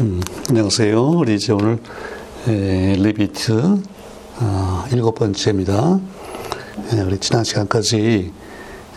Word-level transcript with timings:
음, 0.00 0.18
안녕하세요. 0.48 1.10
우리 1.10 1.34
이제 1.34 1.52
오늘 1.52 1.78
에, 2.48 2.96
리비트 2.96 3.82
어, 4.40 4.84
일곱 4.92 5.16
번째입니다. 5.16 6.00
에, 6.94 7.00
우리 7.02 7.18
지난 7.18 7.44
시간까지 7.44 8.32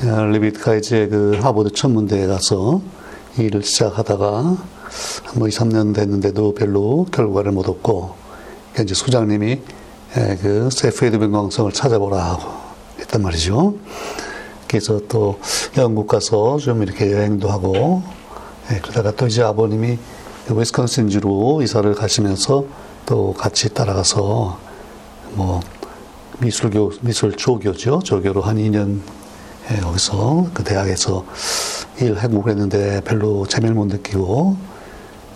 에, 0.02 0.26
리비트가 0.32 0.76
이제 0.76 1.10
그 1.10 1.38
하버드 1.42 1.72
천문대에 1.74 2.26
가서 2.28 2.82
일을 3.38 3.64
시작하다가 3.64 4.56
뭐 5.36 5.48
2, 5.50 5.52
3년 5.52 5.94
됐는데도 5.94 6.54
별로 6.54 7.06
결과를 7.12 7.52
못 7.52 7.68
얻고 7.68 8.16
이제 8.80 8.94
소장님이 8.94 9.52
에, 10.16 10.38
그 10.42 10.70
세페이드 10.72 11.20
변광성을 11.20 11.74
찾아보라 11.74 12.18
하고 12.18 12.50
했단 13.02 13.22
말이죠. 13.22 13.76
그래서 14.70 15.02
또 15.10 15.38
영국 15.78 16.08
가서 16.08 16.60
좀 16.60 16.82
이렇게 16.82 17.12
여행도 17.12 17.50
하고 17.50 18.04
예, 18.72 18.80
그러다가 18.80 19.12
또 19.12 19.28
이제 19.28 19.42
아버님이 19.44 19.98
웨스콘신주로 20.50 21.62
이사를 21.62 21.94
가시면서 21.96 22.66
또 23.06 23.34
같이 23.34 23.70
따라가서 23.70 24.60
뭐 25.34 25.62
미술교 26.40 26.94
미술 27.02 27.36
조교죠. 27.36 28.00
조교로 28.04 28.42
한 28.42 28.58
2년 28.58 29.00
예, 29.72 29.78
거기서 29.78 30.48
그 30.54 30.64
대학에서 30.64 31.26
일 32.02 32.20
해보고 32.20 32.50
했는데 32.50 33.02
별로 33.02 33.46
재미를 33.46 33.76
못 33.76 33.86
느끼고 33.86 34.58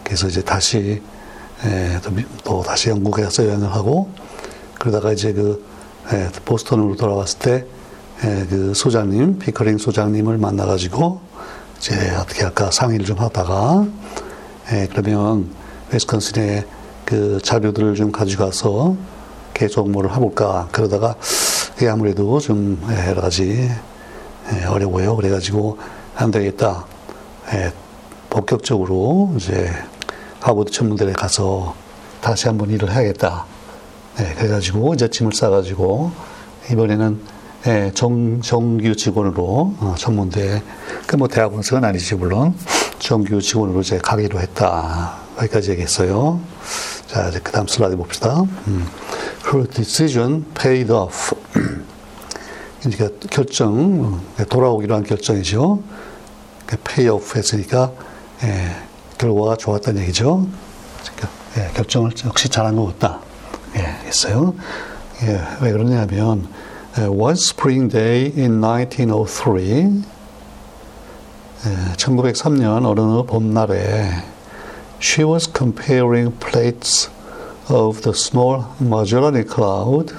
그래서 0.03 0.27
이제 0.27 0.41
다시 0.41 1.01
예, 1.65 1.99
또, 2.03 2.11
또, 2.43 2.61
다시 2.61 2.89
영국에 2.89 3.23
가서 3.23 3.45
여행을 3.45 3.73
하고 3.73 4.09
그러다가 4.79 5.11
이제 5.13 5.33
그 5.33 5.65
예, 6.11 6.29
보스턴으로 6.45 6.95
돌아왔을 6.95 7.39
때 7.39 7.65
예, 8.23 8.45
그 8.49 8.73
소장님, 8.73 9.39
피커링 9.39 9.77
소장님을 9.77 10.37
만나가지고 10.37 11.21
이제 11.77 11.93
어떻게 12.19 12.43
할까 12.43 12.71
상의를 12.71 13.05
좀 13.05 13.19
하다가 13.19 13.85
예, 14.71 14.87
그러면 14.91 15.49
웨스컨신에 15.91 16.65
그 17.05 17.39
자료들을 17.41 17.95
좀 17.95 18.11
가져가서 18.11 18.95
계속 19.53 19.89
뭐를 19.89 20.13
해볼까 20.13 20.67
그러다가 20.71 21.15
그게 21.73 21.87
아무래도 21.87 22.39
좀 22.39 22.85
예, 22.91 23.09
여러 23.09 23.21
가지 23.21 23.69
예, 24.53 24.65
어려워요. 24.65 25.15
그래가지고 25.15 25.77
안 26.15 26.31
되겠다. 26.31 26.85
예, 27.53 27.71
본격적으로 28.29 29.33
이제 29.37 29.71
하버드 30.41 30.71
천문대에 30.71 31.13
가서 31.13 31.73
다시 32.21 32.47
한번 32.47 32.69
일을 32.69 32.91
해야겠다. 32.91 33.45
예, 34.19 34.33
그래가지고 34.35 34.95
이제 34.95 35.07
짐을 35.09 35.31
싸가지고 35.33 36.11
이번에는 36.71 37.37
예, 37.67 37.91
정, 37.93 38.41
정규 38.41 38.95
직원으로 38.95 39.73
어, 39.79 39.95
전문대 39.97 40.61
그 41.07 41.15
뭐 41.17 41.27
대학원생은 41.27 41.83
아니지 41.85 42.15
물론 42.15 42.53
정규 42.99 43.41
직원으로 43.41 43.81
이제 43.81 43.97
가기로 43.97 44.39
했다 44.39 45.17
여기까지 45.37 45.71
얘기했어요. 45.71 46.39
자 47.07 47.29
이제 47.29 47.39
그 47.43 47.51
다음 47.51 47.67
슬라이드 47.67 47.95
봅시다. 47.95 48.41
음. 48.67 48.87
Her 49.45 49.67
decision 49.67 50.45
paid 50.59 50.91
off. 50.91 51.35
그러니까 52.81 53.27
결정 53.29 54.21
돌아오기로 54.49 54.95
한 54.95 55.03
결정이죠. 55.03 55.81
pay 56.83 57.09
off 57.09 57.37
했으니까 57.37 57.91
예, 58.43 58.75
결과가 59.17 59.55
좋았다는 59.55 60.01
얘기죠. 60.03 60.47
그러니까, 61.15 61.29
예, 61.57 61.71
결정을 61.73 62.11
역시 62.25 62.49
잘한 62.49 62.75
것 62.75 62.99
같다. 62.99 63.19
예, 63.75 63.79
했어요. 64.05 64.53
예, 65.23 65.41
왜 65.61 65.71
그러냐면 65.71 66.47
One 66.97 67.33
spring 67.33 67.91
day 67.91 68.33
in 68.35 68.59
1903, 68.59 70.03
1903년 71.97 72.85
어느 72.85 73.23
봄날에 73.25 74.23
she 74.99 75.27
was 75.27 75.51
comparing 75.51 76.31
plates 76.39 77.09
of 77.69 78.01
the 78.01 78.13
small 78.15 78.65
Magellanic 78.79 79.53
Cloud, 79.53 80.13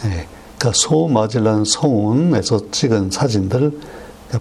그러니까 0.00 0.72
소마젤란 0.74 1.64
성운에서 1.64 2.70
찍은 2.70 3.10
사진들, 3.10 3.78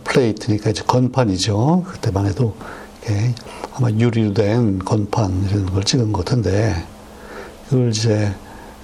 플레이트니까 0.04 0.70
이제 0.70 0.84
건판이죠. 0.86 1.84
그때만 1.88 2.26
해도 2.26 2.56
아마 3.74 3.90
유리로 3.90 4.34
된 4.34 4.80
건판 4.80 5.48
이런 5.50 5.66
걸 5.66 5.84
찍은 5.84 6.12
것 6.14 6.26
같은데 6.26 6.86
그걸 7.70 7.90
이제 7.90 8.34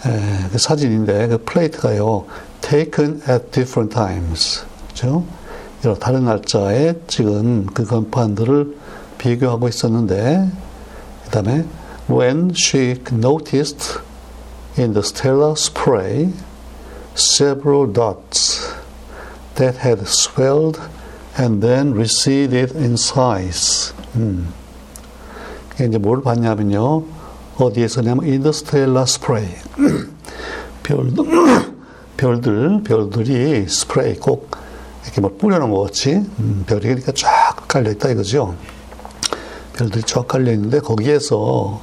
에, 0.05 0.49
그 0.51 0.57
사진인데 0.57 1.27
그 1.27 1.37
플레이트가요 1.43 2.25
taken 2.61 3.21
at 3.29 3.51
different 3.51 3.93
times 3.93 4.63
그죠? 4.89 5.23
다른 5.99 6.25
날짜에 6.25 6.95
찍은 7.07 7.67
그 7.67 7.85
건판들을 7.85 8.77
비교하고 9.17 9.67
있었는데 9.67 10.49
그 11.25 11.29
다음에 11.29 11.65
when 12.09 12.51
she 12.55 12.95
noticed 13.11 13.99
in 14.77 14.93
the 14.93 15.03
stellar 15.03 15.53
spray 15.57 16.33
several 17.15 17.91
dots 17.91 18.73
that 19.55 19.79
had 19.83 20.05
swelled 20.07 20.79
and 21.37 21.61
then 21.61 21.93
receded 21.93 22.75
in 22.75 22.93
size. 22.93 23.93
음. 24.15 24.53
이제 25.75 25.97
뭘 25.97 26.21
봤냐면요. 26.21 27.03
어디에서냐면 27.57 28.23
in 28.25 28.43
the 28.43 28.49
stellar 28.49 29.03
spray. 29.03 29.47
별들, 30.83 31.25
별들, 32.15 32.83
별들이 32.83 33.67
스프레이 33.67 34.15
꼭 34.15 34.51
이렇게 35.07 35.21
뭐 35.21 35.35
뿌려놓은 35.37 35.71
것 35.71 35.83
같이 35.83 36.11
음, 36.11 36.65
별이 36.67 36.81
그러니까 36.81 37.13
쫙 37.15 37.67
깔려있다 37.67 38.09
이거죠. 38.09 38.55
별들이 39.73 40.03
쫙 40.05 40.27
깔려있는데 40.27 40.81
거기에서 40.81 41.79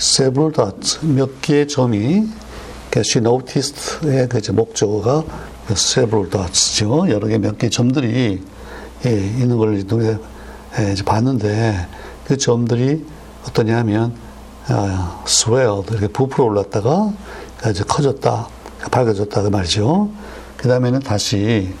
several 0.00 0.52
dots, 0.52 1.04
몇 1.04 1.40
개의 1.40 1.68
점이 1.68 1.98
그러니까 2.90 3.00
she 3.00 3.18
noticed의 3.18 4.28
그 4.28 4.50
목적어가 4.50 5.24
several 5.70 6.28
dots죠. 6.30 7.08
여러 7.10 7.28
개 7.28 7.38
몇 7.38 7.58
개의 7.58 7.70
점들이 7.70 8.42
예, 9.06 9.10
있는 9.10 9.56
걸 9.56 9.84
눈에 9.86 10.18
예, 10.80 10.92
이제 10.92 11.04
봤는데 11.04 11.86
그 12.26 12.36
점들이 12.36 13.04
어떠냐면 13.46 14.14
아, 14.66 15.22
swelled 15.26 15.92
이렇게 15.92 16.08
부풀어 16.08 16.46
올랐다가 16.46 17.12
이제 17.70 17.84
커졌다, 17.84 18.48
밝아졌다 18.90 19.42
그 19.42 19.48
말이죠. 19.48 20.10
그 20.56 20.68
다음에는 20.68 21.00
다시 21.00 21.72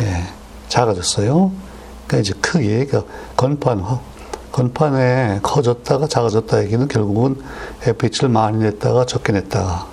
예, 0.00 0.24
작아졌어요. 0.68 1.52
그러니까 2.06 2.18
이제 2.18 2.34
크게 2.40 2.86
그러니까 2.86 3.12
건판 3.36 3.84
건판에 4.52 5.40
커졌다가 5.42 6.08
작아졌다 6.08 6.64
얘기는 6.64 6.88
결국은 6.88 7.40
햇빛을 7.86 8.28
많이 8.28 8.58
냈다가 8.58 9.06
적게 9.06 9.32
냈다가 9.32 9.86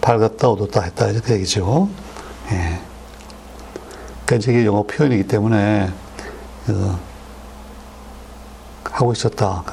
밝았다 0.00 0.48
어둡다 0.48 0.82
했다 0.82 1.08
이렇게 1.08 1.34
얘기죠. 1.34 1.88
예. 2.50 2.80
그러니까 4.24 4.50
이게 4.50 4.64
영어 4.64 4.82
표현이기 4.82 5.24
때문에 5.24 5.90
그, 6.66 6.96
하고 8.84 9.12
있었다. 9.12 9.64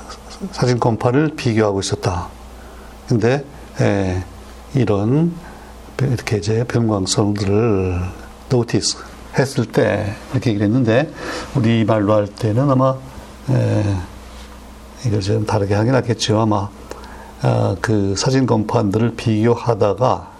사진 0.52 0.80
건판을 0.80 1.36
비교하고 1.36 1.80
있었다. 1.80 2.28
근데 3.08 3.44
예, 3.80 4.24
이런 4.76 5.34
이렇게 6.02 6.38
이제 6.38 6.64
변광성들을 6.66 8.02
notice 8.50 8.98
했을 9.40 9.66
때 9.66 10.14
이렇게 10.32 10.50
얘기를 10.52 10.66
했는데 10.68 11.12
우리 11.56 11.86
말로 11.86 12.14
할 12.14 12.28
때는 12.28 12.70
아마 12.70 12.96
에, 13.50 13.84
이걸 15.06 15.22
좀 15.22 15.46
다르게 15.46 15.76
하긴 15.76 15.94
하겠죠. 15.96 16.40
아마 16.40 16.70
아, 17.42 17.76
그 17.82 18.16
사진 18.18 18.46
건판들을 18.46 19.16
비교하다가 19.16 20.32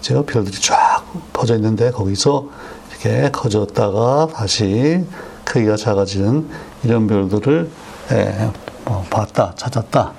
제가 0.00 0.22
별들이 0.22 0.60
쫙 0.60 1.04
퍼져 1.32 1.56
있는데 1.56 1.90
거기서 1.90 2.48
이렇게 2.90 3.30
커졌다가 3.30 4.28
다시 4.32 5.04
크기가 5.44 5.76
작아지는 5.76 6.48
이런 6.84 7.06
별들을 7.06 7.70
에, 8.12 8.50
뭐 8.84 9.04
봤다, 9.10 9.54
찾았다, 9.56 10.12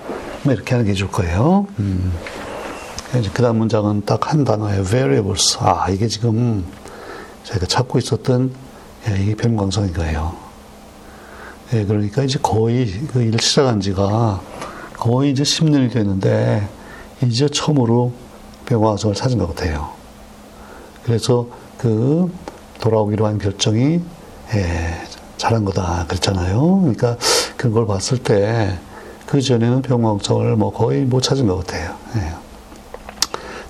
뭐 0.44 0.54
이렇게 0.54 0.75
하는 0.75 0.86
게 0.86 0.94
좋을 0.94 1.12
거예요. 1.12 1.68
음. 1.80 2.13
그 3.33 3.42
다음 3.44 3.57
문장은 3.57 4.06
딱 4.06 4.31
한 4.31 4.44
단어예요. 4.44 4.83
variables. 4.83 5.57
아, 5.59 5.88
이게 5.89 6.07
지금 6.07 6.66
저희가 7.44 7.66
찾고 7.66 8.00
있었던 8.00 8.54
예, 9.10 9.22
이게 9.22 9.36
변광성인 9.36 9.94
거예요. 9.94 10.36
예, 11.74 11.86
그러니까 11.86 12.24
이제 12.24 12.40
거의 12.42 12.86
그 13.12 13.22
일 13.22 13.40
시작한 13.40 13.81
지가 13.81 14.42
거의 14.94 15.31
이제 15.31 15.44
10년이 15.44 15.92
됐는데 15.92 16.68
이제 17.24 17.50
처음으로 17.50 18.13
변광성을 18.66 19.16
찾은 19.16 19.38
것 19.38 19.48
같아요. 19.56 19.90
그래서 21.04 21.48
그 21.78 22.31
돌아오기로 22.80 23.25
한 23.25 23.38
결정이 23.40 24.00
예, 24.56 25.07
잘한 25.38 25.66
거다 25.66 26.06
그랬잖아요. 26.07 26.80
그러니까 26.81 27.18
그걸 27.57 27.86
봤을 27.86 28.18
때 28.19 28.78
그 29.25 29.42
전에는 29.42 29.81
병광성을 29.81 30.56
뭐 30.57 30.72
거의 30.72 31.06
못 31.06 31.22
찾은 31.22 31.48
것 31.48 31.57
같아요. 31.66 31.95
예. 32.18 32.34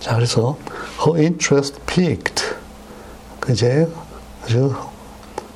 자, 0.02 0.16
그래서 0.16 0.58
her 1.00 1.18
interest 1.18 1.80
peaked. 1.86 2.33
그 3.44 3.52
이제 3.52 3.90
아주 4.42 4.74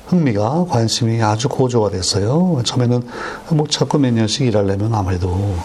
흥미가 0.08 0.66
관심이 0.68 1.22
아주 1.22 1.48
고조가 1.48 1.88
됐어요. 1.88 2.60
처음에는 2.62 3.02
뭐 3.52 3.66
자꾸 3.66 3.98
몇 3.98 4.12
년씩 4.12 4.46
일하려면 4.46 4.94
아무래도 4.94 5.56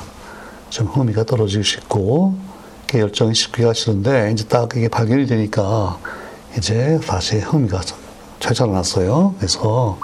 좀 0.70 0.88
흥미가 0.88 1.25
떨어지기 1.25 1.66
쉽고 1.66 2.34
열정이 2.94 3.36
식기가 3.36 3.74
싫은데 3.74 4.31
이제 4.31 4.46
딱 4.46 4.70
이게 4.74 4.88
발견이 4.88 5.25
되니까 5.25 6.00
이제 6.58 6.98
다시 7.06 7.40
흥미가 7.40 7.81
되살아났어요. 8.40 9.36
그래서 9.38 9.98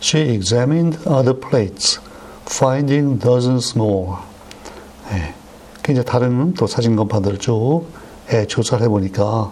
she 0.00 0.32
examined 0.32 0.96
other 1.08 1.36
plates, 1.36 1.98
finding 2.46 3.18
dozens 3.18 3.76
more. 3.76 4.18
예. 5.10 5.34
이제 5.90 6.04
다른 6.04 6.54
또 6.54 6.68
사진 6.68 6.94
건판들을 6.94 7.38
쭉 7.38 7.86
예, 8.32 8.46
조사를 8.46 8.84
해보니까 8.84 9.50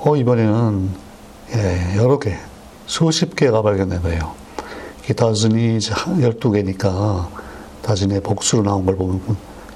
어 0.00 0.16
이번에는 0.16 1.09
예, 1.54 1.96
여러 1.96 2.18
개 2.18 2.36
수십 2.86 3.34
개가 3.34 3.62
발견된 3.62 4.02
거예요. 4.02 4.34
이 5.08 5.14
다즌이 5.14 5.76
이제 5.78 5.92
12개니까 5.92 7.28
다즌의 7.82 8.20
복수로 8.20 8.62
나온 8.62 8.86
걸 8.86 8.96
보면 8.96 9.20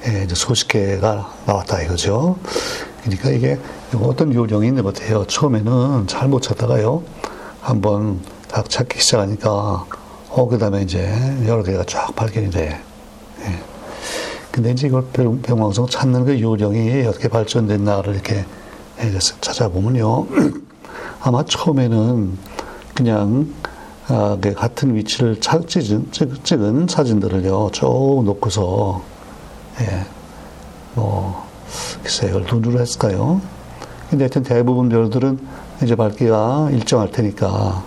예, 0.06 0.24
이제 0.24 0.34
수십 0.34 0.68
개가 0.68 1.32
나왔다 1.46 1.82
이거죠. 1.82 2.36
그러니까 3.02 3.30
이게 3.30 3.58
어떤 4.00 4.32
요령이 4.32 4.68
있는 4.68 4.82
것 4.82 4.94
같아요. 4.94 5.24
처음에는 5.26 6.06
잘 6.06 6.28
못 6.28 6.40
찾다가요. 6.42 7.02
한번 7.60 8.20
딱 8.48 8.68
찾기 8.68 9.00
시작하니까 9.00 9.86
어, 10.30 10.48
그 10.48 10.58
다음에 10.58 10.82
이제 10.82 11.10
여러 11.46 11.62
개가 11.62 11.84
쫙 11.84 12.14
발견이 12.14 12.50
돼. 12.50 12.80
예. 13.40 13.58
근데 14.50 14.70
이제 14.70 14.86
이걸 14.86 15.04
병왕성 15.42 15.88
찾는 15.88 16.24
그 16.26 16.40
요령이 16.40 17.04
어떻게 17.06 17.28
발전됐나를 17.28 18.14
이렇게 18.14 18.44
찾아보면요. 19.40 20.26
아마 21.26 21.42
처음에는 21.42 22.36
그냥 22.94 23.48
아, 24.08 24.36
그 24.38 24.52
같은 24.52 24.94
위치를 24.94 25.40
찍은, 25.40 26.12
찍 26.12 26.60
은 26.60 26.86
사진들을요, 26.86 27.70
쭉 27.72 28.22
놓고서, 28.22 29.02
예, 29.80 30.04
뭐, 30.94 31.46
글쎄요, 32.02 32.40
눈으로 32.40 32.78
했을까요? 32.78 33.40
근데 34.10 34.24
하여튼 34.24 34.42
대부분 34.42 34.90
별들은 34.90 35.38
이제 35.82 35.96
밝기가 35.96 36.68
일정할 36.70 37.10
테니까, 37.10 37.82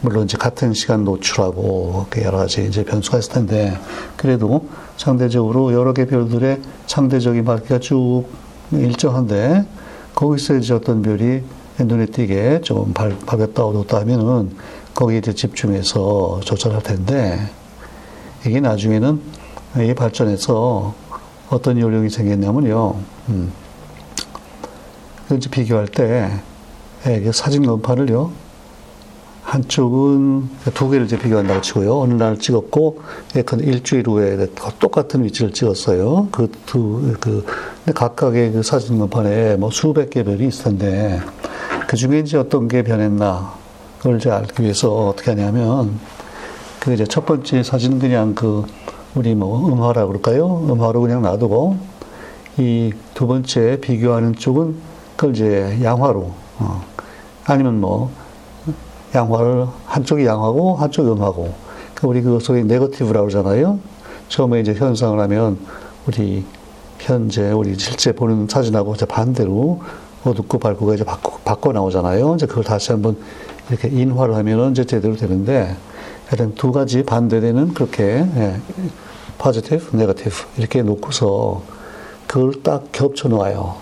물론 0.00 0.24
이제 0.24 0.38
같은 0.38 0.72
시간 0.72 1.04
노출하고 1.04 2.06
여러 2.22 2.38
가지 2.38 2.64
이제 2.64 2.82
변수가 2.82 3.18
있을 3.18 3.32
텐데, 3.34 3.78
그래도 4.16 4.66
상대적으로 4.96 5.74
여러 5.74 5.92
개 5.92 6.06
별들의 6.06 6.62
상대적인 6.86 7.44
밝기가 7.44 7.78
쭉 7.80 8.24
일정한데, 8.72 9.66
거기서 10.14 10.54
이제 10.56 10.72
어떤 10.72 11.02
별이 11.02 11.42
눈에 11.78 12.06
띄게 12.06 12.62
좀 12.62 12.92
밝, 12.92 13.24
밝았다 13.26 13.64
어둡다 13.64 14.00
하면은 14.00 14.50
거기에 14.94 15.18
이제 15.18 15.32
집중해서 15.32 16.40
조절할 16.44 16.82
텐데 16.82 17.38
이게 18.46 18.60
나중에는 18.60 19.20
이 19.80 19.94
발전해서 19.94 20.94
어떤 21.50 21.78
요령이 21.78 22.10
생겼냐면요. 22.10 22.94
음. 23.28 23.52
이제 25.32 25.48
비교할 25.50 25.86
때 25.88 26.30
사진 27.32 27.66
건판을요. 27.66 28.48
한쪽은 29.42 30.50
두 30.74 30.90
개를 30.90 31.06
이제 31.06 31.18
비교한다고 31.18 31.62
치고요. 31.62 32.00
어느 32.00 32.12
날 32.12 32.38
찍었고, 32.38 33.00
예컨 33.34 33.60
일주일 33.60 34.06
후에 34.06 34.46
똑같은 34.78 35.24
위치를 35.24 35.54
찍었어요. 35.54 36.28
그 36.30 36.50
두, 36.66 37.16
그, 37.18 37.46
각각의 37.94 38.52
그 38.52 38.62
사진 38.62 38.98
건판에 38.98 39.56
뭐 39.56 39.70
수백 39.70 40.10
개 40.10 40.22
별이 40.22 40.48
있을 40.48 40.64
텐데, 40.64 41.20
그 41.88 41.96
중에 41.96 42.18
이제 42.18 42.36
어떤 42.36 42.68
게 42.68 42.82
변했나, 42.82 43.54
그걸 43.96 44.18
이제 44.18 44.30
알기 44.30 44.62
위해서 44.62 45.08
어떻게 45.08 45.30
하냐면, 45.30 45.98
그 46.80 46.92
이제 46.92 47.06
첫 47.06 47.24
번째 47.24 47.62
사진은 47.62 47.98
그냥 47.98 48.34
그, 48.34 48.66
우리 49.14 49.34
뭐 49.34 49.66
음화라 49.66 50.06
그럴까요? 50.06 50.66
음화로 50.68 51.00
그냥 51.00 51.22
놔두고, 51.22 51.78
이 52.58 52.92
두 53.14 53.26
번째 53.26 53.80
비교하는 53.80 54.34
쪽은 54.36 54.76
그걸 55.16 55.34
이제 55.34 55.78
양화로, 55.82 56.30
어. 56.58 56.84
아니면 57.46 57.80
뭐, 57.80 58.10
양화를 59.14 59.66
한쪽이 59.86 60.26
양화고 60.26 60.76
한쪽이 60.76 61.08
음화고 61.10 61.54
그 61.94 62.06
우리 62.06 62.20
그 62.20 62.38
소위 62.38 62.64
네거티브라고 62.64 63.28
그러잖아요. 63.28 63.78
처음에 64.28 64.60
이제 64.60 64.74
현상을 64.74 65.18
하면 65.18 65.58
우리 66.06 66.44
현재 66.98 67.50
우리 67.50 67.78
실제 67.78 68.12
보는 68.12 68.46
사진하고 68.46 68.92
반대로 69.08 69.80
어둡고 70.28 70.58
밝고가 70.58 70.94
이제 70.94 71.04
바꿔, 71.04 71.38
바꿔 71.44 71.72
나오잖아요. 71.72 72.34
이제 72.36 72.46
그걸 72.46 72.64
다시 72.64 72.92
한번 72.92 73.16
이렇게 73.68 73.88
인화를 73.88 74.34
하면은 74.34 74.72
이제 74.72 74.84
제대로 74.84 75.16
되는데 75.16 75.76
하여튼 76.26 76.54
두 76.54 76.72
가지 76.72 77.02
반대되는 77.02 77.74
그렇게 77.74 78.02
예, 78.04 78.60
포지티브, 79.38 79.96
네거티브 79.96 80.30
이렇게 80.58 80.82
놓고서 80.82 81.62
그걸 82.26 82.62
딱 82.62 82.92
겹쳐 82.92 83.28
놓아요. 83.28 83.76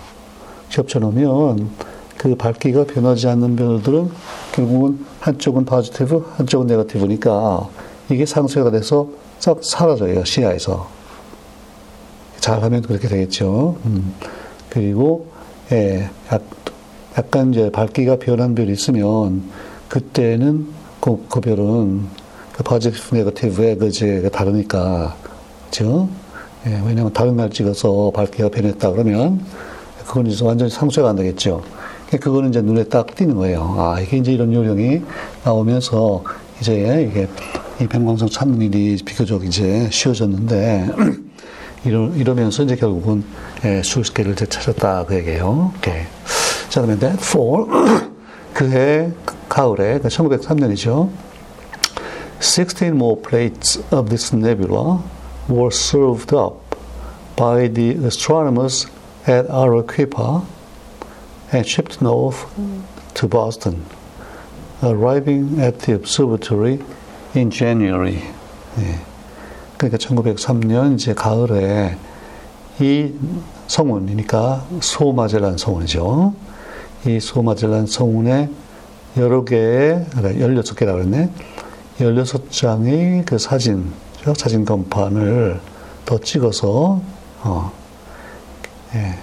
겹쳐 0.68 0.98
놓으면 0.98 1.70
그 2.16 2.34
밝기가 2.34 2.84
변하지 2.84 3.28
않는 3.28 3.56
별들은 3.56 4.10
결국은 4.52 5.04
한쪽은 5.20 5.64
포지티브, 5.64 6.24
한쪽은 6.36 6.66
네거티브니까 6.66 7.68
이게 8.10 8.24
상쇄가 8.24 8.70
돼서 8.70 9.08
싹 9.38 9.62
사라져요, 9.62 10.24
시야에서. 10.24 10.88
잘하면 12.40 12.82
그렇게 12.82 13.08
되겠죠. 13.08 13.76
음. 13.86 14.14
그리고, 14.70 15.26
예, 15.72 16.08
약간 17.18 17.52
이제 17.52 17.70
밝기가 17.72 18.16
변한 18.16 18.54
별이 18.54 18.72
있으면 18.72 19.42
그때는 19.88 20.68
그, 21.00 21.24
그 21.28 21.40
별은 21.40 22.06
그 22.52 22.62
포지티브, 22.62 23.16
네거티브의 23.16 23.78
그 23.78 23.86
이제 23.88 24.28
다르니까, 24.32 25.16
그죠? 25.66 26.08
예, 26.66 26.80
왜냐면 26.86 27.12
다른 27.12 27.36
날 27.36 27.50
찍어서 27.50 28.12
밝기가 28.14 28.48
변했다 28.48 28.92
그러면 28.92 29.44
그건 30.06 30.26
이제 30.26 30.44
완전히 30.44 30.70
상쇄가 30.70 31.10
안 31.10 31.16
되겠죠. 31.16 31.62
그거는 32.10 32.50
이제 32.50 32.62
눈에 32.62 32.84
딱 32.84 33.14
띄는 33.14 33.34
거예요. 33.34 33.74
아, 33.76 34.00
이게 34.00 34.18
이제 34.18 34.32
이런 34.32 34.52
요령이 34.52 35.02
나오면서 35.44 36.22
이제 36.60 37.08
이게 37.10 37.28
이 37.80 37.86
변광성 37.88 38.28
찾는 38.28 38.62
일이 38.62 38.96
비교적 39.04 39.44
이제 39.44 39.88
쉬워졌는데 39.90 40.88
이러, 41.83 42.07
이러면서 42.09 42.63
이제 42.63 42.75
결국은 42.75 43.23
예, 43.65 43.81
수십 43.83 44.13
개를 44.13 44.35
찾았다 44.35 45.05
그 45.05 45.15
얘기예요. 45.15 45.73
오케이. 45.77 46.03
자, 46.69 46.81
그러면 46.81 46.99
that 46.99 47.17
fall 47.19 47.65
그해 48.53 49.11
가을에 49.49 49.99
그 49.99 50.07
1903년이죠. 50.07 51.09
16 52.39 52.87
more 52.95 53.21
plates 53.21 53.79
of 53.91 54.09
this 54.09 54.35
nebula 54.35 55.03
were 55.47 55.71
served 55.71 56.33
up 56.33 56.75
by 57.35 57.67
the 57.67 57.95
astronomers 58.05 58.87
at 59.27 59.45
Arequipa 59.49 60.43
and 61.53 61.67
shipped 61.67 62.01
north 62.01 62.45
to 63.13 63.27
Boston, 63.27 63.85
arriving 64.81 65.59
at 65.59 65.79
the 65.81 65.93
observatory 65.93 66.79
in 67.35 67.51
January. 67.51 68.21
예. 68.79 68.99
그러니까 69.76 69.98
1903년 69.98 70.94
이제 70.94 71.14
가을에 71.14 71.96
이 72.80 73.12
성운이니까 73.66 74.66
소마젤란 74.80 75.58
성운이죠. 75.58 76.34
이 77.06 77.20
소마젤란 77.20 77.86
성운에 77.86 78.50
여러 79.16 79.44
개의, 79.44 80.04
그러니까 80.10 80.46
16개라고 80.46 80.94
그랬네. 80.94 81.30
16장의 81.98 83.24
그 83.24 83.38
사진, 83.38 83.92
사진 84.36 84.64
건판을 84.64 85.60
더 86.04 86.18
찍어서, 86.18 87.00
어, 87.42 87.72
예. 88.94 89.18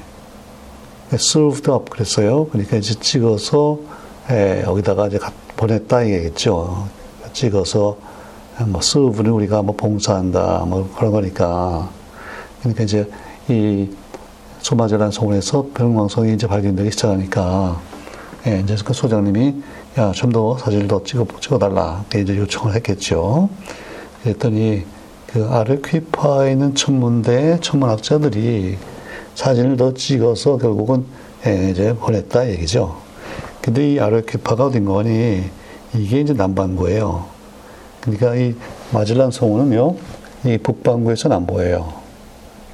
served 1.13 1.69
up 1.69 1.91
그랬어요. 1.91 2.47
그러니까 2.47 2.77
이제 2.77 2.95
찍어서 2.95 3.79
예, 4.31 4.63
여기다가 4.65 5.07
이제 5.07 5.19
보냈다 5.55 6.03
이겠죠. 6.03 6.87
찍어서 7.33 7.97
뭐 8.67 8.79
serve는 8.83 9.31
우리가 9.31 9.61
뭐 9.61 9.75
봉사한다 9.75 10.65
뭐 10.67 10.89
그런 10.95 11.11
거니까 11.11 11.89
그러니까 12.59 12.83
이제 12.83 13.09
이 13.49 13.89
소마제란 14.61 15.11
성원에서 15.11 15.67
병왕성이 15.73 16.33
이제 16.33 16.47
발견되기 16.47 16.91
시작하니까 16.91 17.81
예, 18.45 18.59
이제 18.59 18.75
그 18.83 18.93
소장님이 18.93 19.55
야 19.97 20.11
좀 20.11 20.31
더 20.31 20.57
사진을 20.57 20.87
더 20.87 21.03
찍어 21.03 21.25
찍어달라 21.39 22.03
이제 22.15 22.37
요청을 22.37 22.75
했겠죠. 22.75 23.49
그랬더니 24.23 24.83
그 25.27 25.45
아르퀴파에 25.45 26.51
있는 26.53 26.75
천문대 26.75 27.59
천문학자들이 27.61 28.77
사진을 29.35 29.77
더 29.77 29.93
찍어서 29.93 30.57
결국은 30.57 31.05
예, 31.45 31.69
이제 31.71 31.93
보냈다 31.95 32.49
얘기죠. 32.51 32.95
근데 33.61 33.93
이 33.93 33.99
아르케파가 33.99 34.65
어딘 34.67 34.85
거니? 34.85 35.43
이게 35.95 36.21
이제 36.21 36.33
남반구예요. 36.33 37.32
그러니까 38.03 38.35
이 38.35 38.53
마젤란 38.91 39.31
성우는요, 39.31 39.95
이 40.45 40.57
북반구에서는 40.57 41.35
안 41.35 41.47
보여요. 41.47 41.93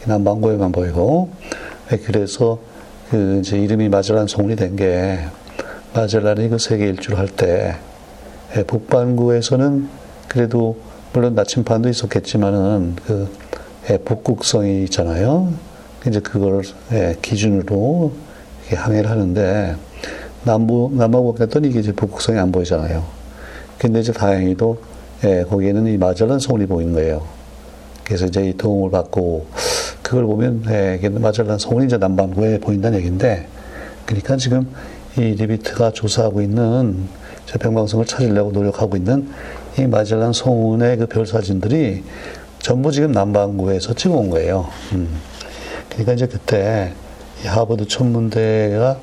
남반구에만 0.05 0.71
보이고, 0.71 1.29
예, 1.91 1.97
그래서 1.97 2.59
그 3.11 3.39
이제 3.39 3.59
이름이 3.59 3.89
마젤란 3.89 4.27
성운이 4.27 4.55
된 4.55 4.75
게, 4.75 5.19
마젤란이 5.93 6.49
그 6.49 6.57
세계 6.57 6.87
일주를 6.87 7.19
할 7.19 7.27
때, 7.27 7.75
예, 8.57 8.63
북반구에서는 8.63 9.87
그래도 10.27 10.77
물론 11.13 11.35
나침반도 11.35 11.89
있었겠지만은 11.89 12.95
그 13.05 13.29
예, 13.91 13.97
북극성이 13.97 14.83
있잖아요. 14.85 15.53
이제 16.07 16.19
그걸 16.19 16.63
예, 16.91 17.15
기준으로 17.21 18.13
항해를 18.71 19.09
하는데 19.09 19.75
남부 20.43 20.91
남하고 20.93 21.33
갔더니 21.35 21.69
이게 21.69 21.79
이제 21.79 21.91
북극성이 21.91 22.39
안 22.39 22.51
보이잖아요. 22.51 23.03
근데 23.77 23.99
이제 23.99 24.11
다행히도 24.11 24.88
예, 25.23 25.43
거기에는 25.43 25.87
이 25.87 25.97
마젤란 25.97 26.39
성이 26.39 26.65
보인 26.65 26.93
거예요. 26.93 27.23
그래서 28.03 28.25
이제 28.25 28.47
이 28.49 28.57
도움을 28.57 28.91
받고 28.91 29.47
그걸 30.01 30.25
보면 30.25 30.63
예, 30.69 30.99
마젤란 31.09 31.59
성이 31.59 31.85
이제 31.85 31.97
남반구에 31.97 32.59
보인다는 32.59 32.99
얘기인데 32.99 33.47
그러니까 34.05 34.37
지금 34.37 34.67
이 35.17 35.21
리비트가 35.21 35.91
조사하고 35.91 36.41
있는 36.41 37.07
병방성을 37.59 38.05
찾으려고 38.05 38.51
노력하고 38.51 38.95
있는 38.95 39.29
이 39.77 39.81
마젤란 39.87 40.33
성운의 40.33 40.97
그 40.97 41.05
별 41.07 41.25
사진들이 41.25 42.03
전부 42.59 42.91
지금 42.91 43.11
남반구에서 43.11 43.93
찍어온 43.93 44.29
거예요. 44.29 44.67
음. 44.93 45.09
그러니까 45.89 46.13
이제 46.13 46.27
그때 46.27 46.93
하버드 47.43 47.87
천문대가 47.87 48.97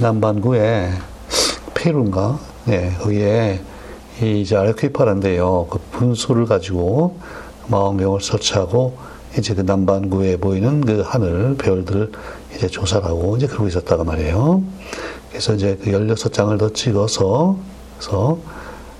남반구에 0.00 0.90
페루인가? 1.74 2.38
네, 2.66 2.92
거기에 3.00 3.60
이 4.22 4.42
이제 4.42 4.56
알퀴파란데요. 4.56 5.66
그 5.70 5.78
분수를 5.90 6.46
가지고 6.46 7.18
망원경을 7.66 8.20
설치하고 8.20 8.96
이제 9.36 9.54
그 9.54 9.62
남반구에 9.62 10.36
보이는 10.36 10.80
그 10.82 11.00
하늘 11.04 11.56
별들 11.56 12.12
이제 12.54 12.68
조사를 12.68 13.04
하고 13.04 13.36
이제 13.36 13.48
그러고 13.48 13.66
있었다가 13.66 14.04
말이에요. 14.04 14.62
그래서 15.30 15.54
이제 15.54 15.76
그 15.82 15.90
16장을 15.90 16.56
더 16.58 16.72
찍어서 16.72 17.56
그래서 17.98 18.38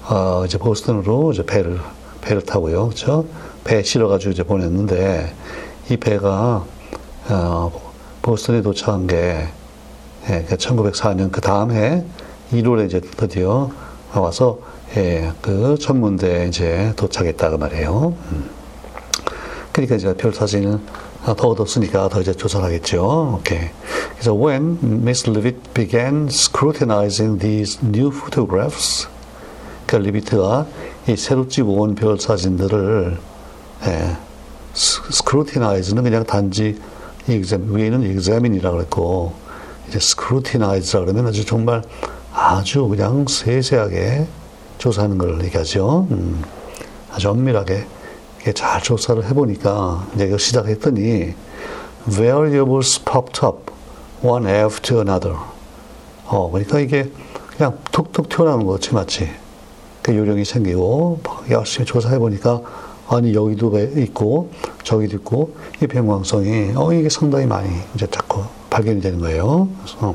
어 0.09 0.43
이제 0.45 0.59
보스턴으로 0.59 1.33
이제 1.33 1.47
배를 1.47 1.79
배를 2.21 2.43
타고요. 2.43 2.87
그렇죠? 2.87 3.25
배 3.63 3.85
실어 3.85 4.09
가지고 4.09 4.33
이제 4.33 4.43
보냈는데 4.43 5.33
이 5.91 5.97
배가 5.97 6.65
어 7.29 7.93
보스턴에 8.21 8.63
도착한 8.63 9.07
게 9.07 9.47
예, 10.29 10.45
1904년 10.47 11.31
그 11.31 11.41
다음 11.41 11.71
해 11.71 12.03
1월에 12.53 12.87
이제 12.87 13.01
드디어 13.01 13.71
와서 14.13 14.59
예, 14.97 15.33
그 15.43 15.77
천문대에 15.81 16.47
이제 16.47 16.93
도착했다고 16.97 17.59
말이에요. 17.59 18.15
음. 18.31 18.51
그러니까 19.73 19.97
이제 19.97 20.15
별 20.15 20.33
사진을 20.33 20.79
더 21.37 21.49
얻었으니까 21.49 22.09
더 22.09 22.21
이제 22.21 22.33
조사를 22.33 22.65
하겠죠. 22.65 23.39
오케이. 23.41 23.71
그래서 24.13 24.35
when 24.35 24.79
Miss 24.83 25.29
Levitt 25.29 25.59
began 25.75 26.29
scrutinizing 26.29 27.41
these 27.41 27.81
new 27.83 28.11
photographs, 28.11 29.09
그 29.87 29.97
리비트가 29.97 30.67
이 31.09 31.17
새로 31.17 31.49
찍어온 31.49 31.97
별 31.97 32.21
사진들을 32.21 33.19
예, 33.87 34.17
scrutinize는 34.75 36.05
그냥 36.05 36.25
단지 36.25 36.81
exam, 37.29 37.75
위에는 37.75 38.05
examine이라고 38.05 38.77
그랬고 38.77 39.33
이제 39.89 39.97
scrutinize라 39.97 41.05
그러면 41.05 41.27
아주 41.27 41.45
정말 41.45 41.83
아주 42.33 42.87
그냥 42.87 43.27
세세하게 43.27 44.27
조사하는 44.85 45.17
걸 45.17 45.43
얘기하죠. 45.45 46.07
음, 46.11 46.43
아주 47.11 47.31
엄밀하게 47.31 47.87
잘 48.55 48.83
조사를 48.83 49.25
해보니까 49.25 50.07
이제 50.15 50.27
이거 50.27 50.37
시작했더니 50.37 51.33
variables 52.11 53.03
popped 53.03 53.47
up 53.47 53.73
one 54.23 54.47
after 54.47 54.99
another. 54.99 55.39
어, 56.27 56.51
그러니까 56.51 56.81
이게 56.81 57.11
그냥 57.57 57.79
툭툭 57.93 58.29
튀어나오는 58.29 58.67
거지 58.67 58.93
마치. 58.93 59.31
그 60.03 60.15
요령이 60.15 60.45
생기고 60.45 61.21
열심히 61.49 61.87
조사해 61.87 62.19
보니까 62.19 62.61
아니 63.09 63.33
여기도 63.33 63.79
있고 63.79 64.51
저기도 64.83 65.17
있고 65.17 65.55
이 65.83 65.87
변광성이 65.87 66.73
어 66.77 66.93
이게 66.93 67.09
상당히 67.09 67.47
많이 67.47 67.71
이제 67.95 68.07
자꾸 68.11 68.43
발견이 68.69 69.01
되는 69.01 69.19
거예요. 69.19 69.67
그래서 69.83 70.15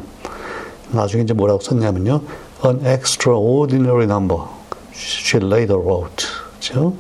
나중에 0.92 1.24
이제 1.24 1.34
뭐라고 1.34 1.60
썼냐면요. 1.60 2.22
An 2.64 2.86
extraordinary 2.86 4.04
number 4.04 4.59
she 5.00 5.44
later 5.44 5.80
wrote. 5.80 6.28
그죠? 6.60 6.94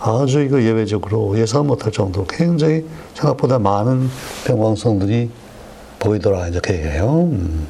아주 0.00 0.40
이거 0.40 0.60
예외적으로 0.60 1.38
예상 1.38 1.66
못할 1.68 1.92
정도로 1.92 2.26
굉장히 2.26 2.84
생각보다 3.14 3.60
많은 3.60 4.10
병광성들이 4.44 5.30
보이더라 6.00 6.48
이렇게 6.48 6.74
얘기해요. 6.74 7.28
음. 7.30 7.68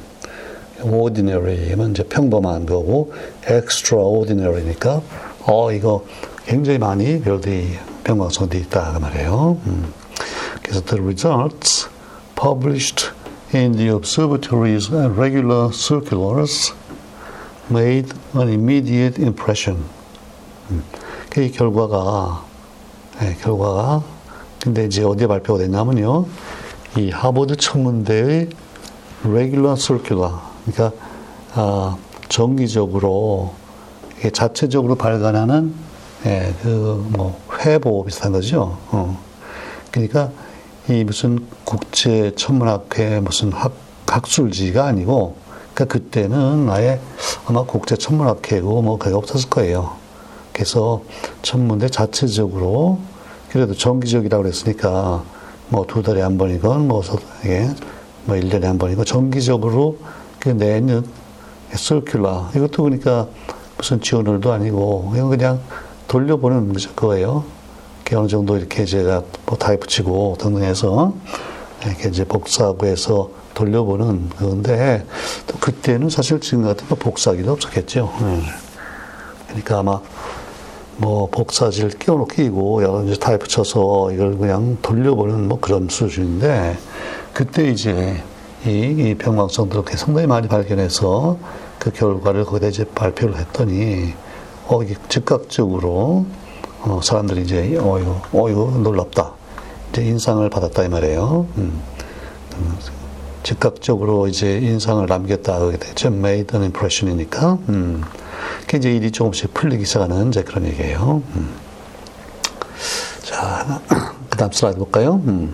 ordinary면 0.81 1.91
이제 1.91 2.03
평범한 2.03 2.65
거고 2.65 3.13
extraordinary니까 3.47 5.01
어 5.45 5.71
이거 5.71 6.03
굉장히 6.45 6.79
많이 6.79 7.21
별들이 7.21 7.77
병광성들이 8.03 8.63
있다 8.63 8.93
그 8.93 8.99
말이에요. 8.99 9.57
음. 9.67 9.93
그래서 10.61 10.81
the 10.81 11.01
results 11.01 11.87
published 12.35 13.11
in 13.53 13.73
the 13.73 13.89
observatory's 13.89 14.91
regular 14.91 15.71
circulars 15.71 16.73
made 17.69 18.13
an 18.35 18.47
immediate 18.49 19.21
impression. 19.21 19.83
음. 20.71 20.83
그 21.29 21.49
결과가 21.51 22.43
네, 23.19 23.35
결과가 23.41 24.03
근데 24.61 24.85
이제 24.85 25.03
어디에 25.03 25.27
발표가 25.27 25.59
됐냐면요. 25.59 26.25
이 26.97 27.09
하버드 27.09 27.57
천문대의 27.57 28.49
레귤러 29.23 29.75
설큐라 29.75 30.41
그러니까 30.65 30.97
아, 31.55 31.97
정기적으로 32.29 33.53
자체적으로 34.31 34.95
발간하는 34.95 35.73
예, 36.25 36.53
그뭐 36.61 37.39
회보 37.59 38.05
비슷한 38.05 38.31
거죠. 38.31 38.77
어. 38.91 39.19
그러니까 39.91 40.31
이 40.89 41.03
무슨 41.03 41.45
국제 41.65 42.33
천문학회 42.35 43.19
무슨 43.19 43.51
학 43.51 43.73
학술지가 44.07 44.85
아니고 44.85 45.35
그러니까 45.73 45.85
그때는 45.85 46.69
아예 46.69 46.99
아마 47.45 47.63
국제 47.63 47.95
천문학회고 47.95 48.81
뭐 48.81 48.97
그게 48.97 49.15
없었을 49.15 49.49
거예요. 49.49 49.95
그래서 50.51 51.01
천문대 51.41 51.89
자체적으로 51.89 52.99
그래도 53.51 53.73
정기적이라고 53.73 54.43
그랬으니까 54.43 55.23
뭐 55.69 55.85
두 55.87 56.03
달에 56.03 56.21
한 56.21 56.37
번이건 56.37 56.87
뭐 56.87 57.01
이게 57.43 57.69
뭐 58.25 58.35
1년에 58.35 58.63
한 58.63 58.77
번이고 58.77 59.03
정기적으로 59.03 59.97
그 60.39 60.49
내년 60.49 61.05
서큘라 61.71 62.55
이것도 62.55 62.83
그러니까 62.83 63.27
무슨 63.77 63.99
지원을도 63.99 64.51
아니고 64.51 65.09
그냥 65.11 65.29
그냥 65.29 65.59
돌려보는 66.07 66.73
거예요. 66.95 67.43
어느 68.15 68.27
정도 68.27 68.57
이렇게 68.57 68.85
제가 68.85 69.23
뭐 69.47 69.57
타입 69.57 69.79
붙이고 69.79 70.37
등등 70.39 70.63
해서 70.63 71.13
이렇게 71.83 72.09
이제 72.09 72.23
복사하고 72.23 72.85
해서 72.85 73.31
돌려보는 73.53 74.29
건데 74.29 75.05
또 75.47 75.57
그때는 75.59 76.09
사실 76.09 76.39
지금 76.39 76.63
같은 76.63 76.87
거 76.87 76.95
복사기도 76.95 77.51
없었겠죠. 77.51 78.13
네. 78.21 78.41
그러니까 79.47 79.79
아마 79.79 80.01
뭐 80.97 81.27
복사지를 81.29 81.91
끼워놓 81.91 82.27
끼고 82.27 82.83
여러 82.83 82.93
가지 82.93 83.19
타입 83.19 83.39
붙여서 83.39 84.11
이걸 84.11 84.37
그냥 84.37 84.77
돌려보는 84.81 85.47
뭐 85.47 85.59
그런 85.59 85.87
수준인데 85.89 86.77
그때 87.33 87.69
이제 87.69 88.23
이, 88.65 88.69
이 88.69 89.15
병광성들을 89.15 89.83
상당히 89.95 90.27
많이 90.27 90.47
발견해서 90.47 91.37
그 91.79 91.91
결과를 91.91 92.45
거기다 92.45 92.67
이제 92.67 92.85
발표를 92.85 93.37
했더니 93.37 94.13
어 94.67 94.81
이게 94.83 94.95
즉각적으로 95.09 96.25
어, 96.81 96.99
사람들이 97.03 97.41
이제 97.41 97.77
어 97.77 97.99
이거 97.99 98.21
어 98.31 98.49
이거 98.49 98.71
놀랍다 98.81 99.33
이제 99.91 100.03
인상을 100.03 100.49
받았다 100.49 100.83
이 100.83 100.89
말이에요. 100.89 101.47
음. 101.57 101.81
음. 102.55 103.02
즉각적으로 103.43 104.27
이제 104.27 104.57
인상을 104.57 105.05
남겼다 105.05 105.59
그게 105.59 105.77
되죠. 105.77 106.07
made 106.09 106.47
an 106.53 106.63
impression이니까. 106.63 107.57
음. 107.69 108.03
그 108.67 108.77
이제 108.77 108.91
일이 108.93 109.11
조금씩 109.11 109.53
풀리기 109.53 109.85
시작하는 109.85 110.29
이제 110.29 110.43
그런 110.43 110.65
얘기예요. 110.65 111.21
음. 111.35 111.49
자, 113.23 113.81
그 114.29 114.37
다음 114.37 114.51
슬라이드 114.51 114.79
볼까요? 114.79 115.21
음. 115.27 115.53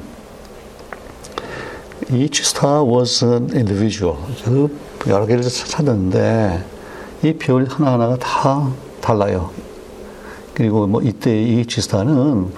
Each 2.12 2.42
star 2.42 2.84
was 2.84 3.24
an 3.24 3.50
individual. 3.54 4.18
그 4.44 5.10
여러 5.10 5.26
개를 5.26 5.44
찾았는데 5.44 6.64
이 7.24 7.34
별 7.34 7.66
하나하나가 7.66 8.18
다 8.18 8.72
달라요. 9.02 9.52
그리고 10.54 10.88
뭐 10.88 11.02
이때 11.02 11.32
each 11.32 11.80
star는 11.80 12.52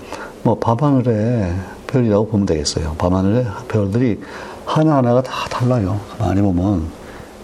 뭐 0.44 0.58
밤하늘에 0.58 1.54
별이라고 1.88 2.28
보면 2.28 2.46
되겠어요. 2.46 2.96
밤하늘에 2.98 3.46
별들이 3.68 4.20
하나하나가 4.76 5.22
다 5.22 5.50
달라요. 5.50 6.00
많이 6.18 6.42
보면. 6.42 6.88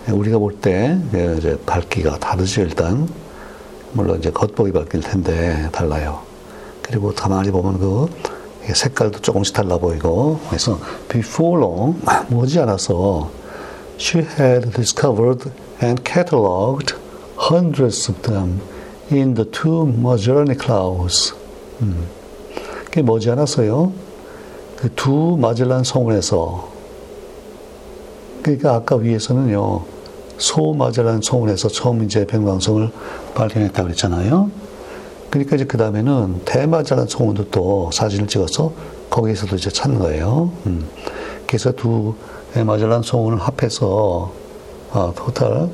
우리가 0.10 0.38
볼 0.38 0.62
때 0.62 0.98
이제 1.38 1.57
밝기가 1.65 2.17
다르죠 2.17 2.62
일단 2.62 3.10
물론 3.91 4.19
이제 4.19 4.31
겉보기 4.31 4.72
밝기일 4.72 5.03
텐데 5.03 5.67
달라요. 5.74 6.22
그리고 6.81 7.12
가만히 7.13 7.51
보면 7.51 7.79
그 7.79 8.07
색깔도 8.74 9.19
조금씩 9.19 9.53
달라 9.53 9.77
보이고 9.77 10.39
그래서 10.48 10.79
before 11.10 11.62
long 11.62 12.00
머지않아서 12.29 13.29
she 14.00 14.25
had 14.39 14.72
discovered 14.72 15.51
and 15.84 16.01
catalogued 16.10 16.96
hundreds 17.38 18.10
of 18.10 18.22
them 18.22 18.62
in 19.12 19.34
the 19.36 19.50
two 19.51 19.86
Magellan 19.86 20.57
clouds. 20.57 21.34
음. 21.81 22.07
그게 22.86 23.01
뭐지 23.01 23.29
않았어요? 23.31 23.91
그 24.77 24.89
두 24.96 25.38
마젤란 25.41 25.84
성운에서 25.84 26.76
그러니까 28.47 28.75
아까 28.75 28.95
위에서는요 28.95 29.83
소마젤란 30.37 31.21
성운에서 31.21 31.67
처음 31.67 32.03
이제 32.03 32.25
변광성을 32.25 32.89
발견했다고 33.35 33.87
그랬잖아요. 33.87 34.49
그러니까 35.29 35.57
이제 35.57 35.65
그 35.65 35.77
다음에는 35.77 36.43
대마젤란 36.45 37.07
성운도 37.07 37.49
또 37.49 37.89
사진을 37.91 38.27
찍어서 38.27 38.71
거기에서도 39.09 39.53
이제 39.57 39.69
찾는 39.69 39.99
거예요. 39.99 40.51
음. 40.65 40.87
그래서 41.45 41.73
두 41.73 42.15
마젤란 42.55 43.03
성운을 43.03 43.39
합해서 43.39 44.31
아, 44.93 45.11
total 45.13 45.69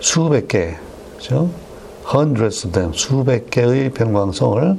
수백 0.00 0.48
개, 0.48 0.76
그죠? 1.18 1.50
hundreds 2.10 2.66
of 2.66 2.72
them, 2.72 2.94
수백 2.94 3.50
개의 3.50 3.90
변광성을 3.90 4.78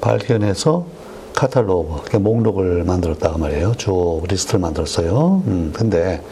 발견해서 0.00 0.86
카탈로그, 1.34 2.02
그러니까 2.04 2.18
목록을 2.18 2.84
만들었다고 2.84 3.38
말이에요. 3.38 3.74
쭉 3.76 4.22
리스트를 4.28 4.60
만들었어요. 4.60 5.42
음, 5.46 5.72
근데 5.74 6.22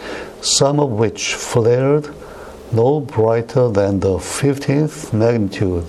some 0.43 0.81
of 0.81 1.01
which 1.01 1.35
flared 1.35 2.11
no 2.73 3.05
brighter 3.05 3.73
than 3.73 4.01
the 4.01 4.17
15th 4.17 5.15
magnitude. 5.15 5.87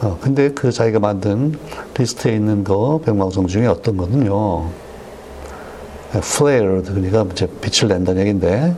어, 0.00 0.16
근데 0.20 0.50
그 0.50 0.70
자기가 0.70 1.00
만든 1.00 1.58
리스트에 1.96 2.34
있는 2.34 2.62
거 2.62 3.00
변광성 3.04 3.48
중에 3.48 3.66
어떤 3.66 3.96
거는요. 3.96 4.70
flared, 6.14 6.92
그러니까 6.92 7.26
이제 7.32 7.48
빛을 7.60 7.88
낸다는 7.88 8.20
얘기인데 8.20 8.74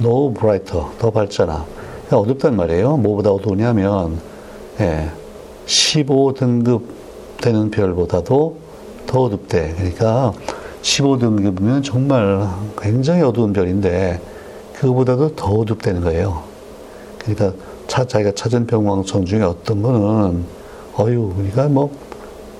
no 0.00 0.32
brighter, 0.32 0.86
더 0.98 1.10
밝잖아. 1.10 1.64
어둡단 2.10 2.56
말이에요. 2.56 2.96
뭐보다 2.96 3.30
어두우냐면, 3.30 4.20
예, 4.80 5.10
15등급 5.66 6.99
되는 7.40 7.70
별보다도 7.70 8.56
더 9.06 9.22
어둡대. 9.22 9.74
그러니까 9.76 10.32
15등급이면 10.82 11.82
정말 11.84 12.46
굉장히 12.80 13.22
어두운 13.22 13.52
별인데, 13.52 14.20
그거보다도 14.74 15.36
더 15.36 15.46
어둡다는 15.52 16.02
거예요. 16.02 16.42
그러니까 17.18 17.52
차, 17.86 18.06
자기가 18.06 18.32
찾은 18.32 18.66
병광성 18.66 19.24
중에 19.24 19.42
어떤 19.42 19.82
거는, 19.82 20.44
어유, 20.98 21.32
그러니까 21.36 21.68
뭐, 21.68 21.90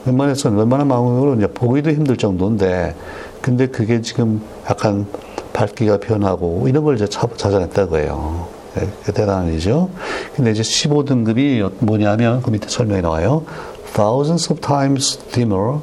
웬만해서는 0.07 0.59
웬만한 0.59 0.89
마음으로 0.89 1.35
이제 1.37 1.47
보기도 1.47 1.91
힘들 1.91 2.17
정도인데, 2.17 2.95
근데 3.41 3.67
그게 3.67 4.03
지금 4.03 4.43
약간 4.69 5.07
밝기가 5.53 5.99
변하고 5.99 6.67
이런 6.69 6.85
걸 6.85 6.97
이제 6.97 7.07
찾아냈다고 7.07 7.99
해요. 7.99 8.47
네, 8.75 8.89
대단한 9.05 9.49
일이죠. 9.49 9.91
근데 10.37 10.53
이제 10.53 10.63
15등급이 10.63 11.71
뭐냐면 11.81 12.41
그 12.41 12.51
밑에 12.51 12.69
설명이 12.69 13.03
나와요. 13.03 13.43
Thousands 13.93 14.51
of 14.51 14.61
times 14.61 15.17
dimmer 15.33 15.81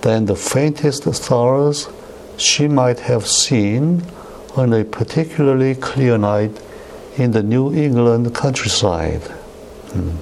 than 0.00 0.26
the 0.26 0.34
faintest 0.34 1.12
stars 1.14 1.88
she 2.36 2.64
might 2.64 3.00
have 3.00 3.26
seen 3.26 4.02
on 4.56 4.72
a 4.72 4.84
particularly 4.84 5.74
clear 5.74 6.16
night 6.18 6.60
in 7.16 7.32
the 7.32 7.42
New 7.42 7.72
England 7.74 8.34
countryside. 8.34 9.22
음. 9.94 10.18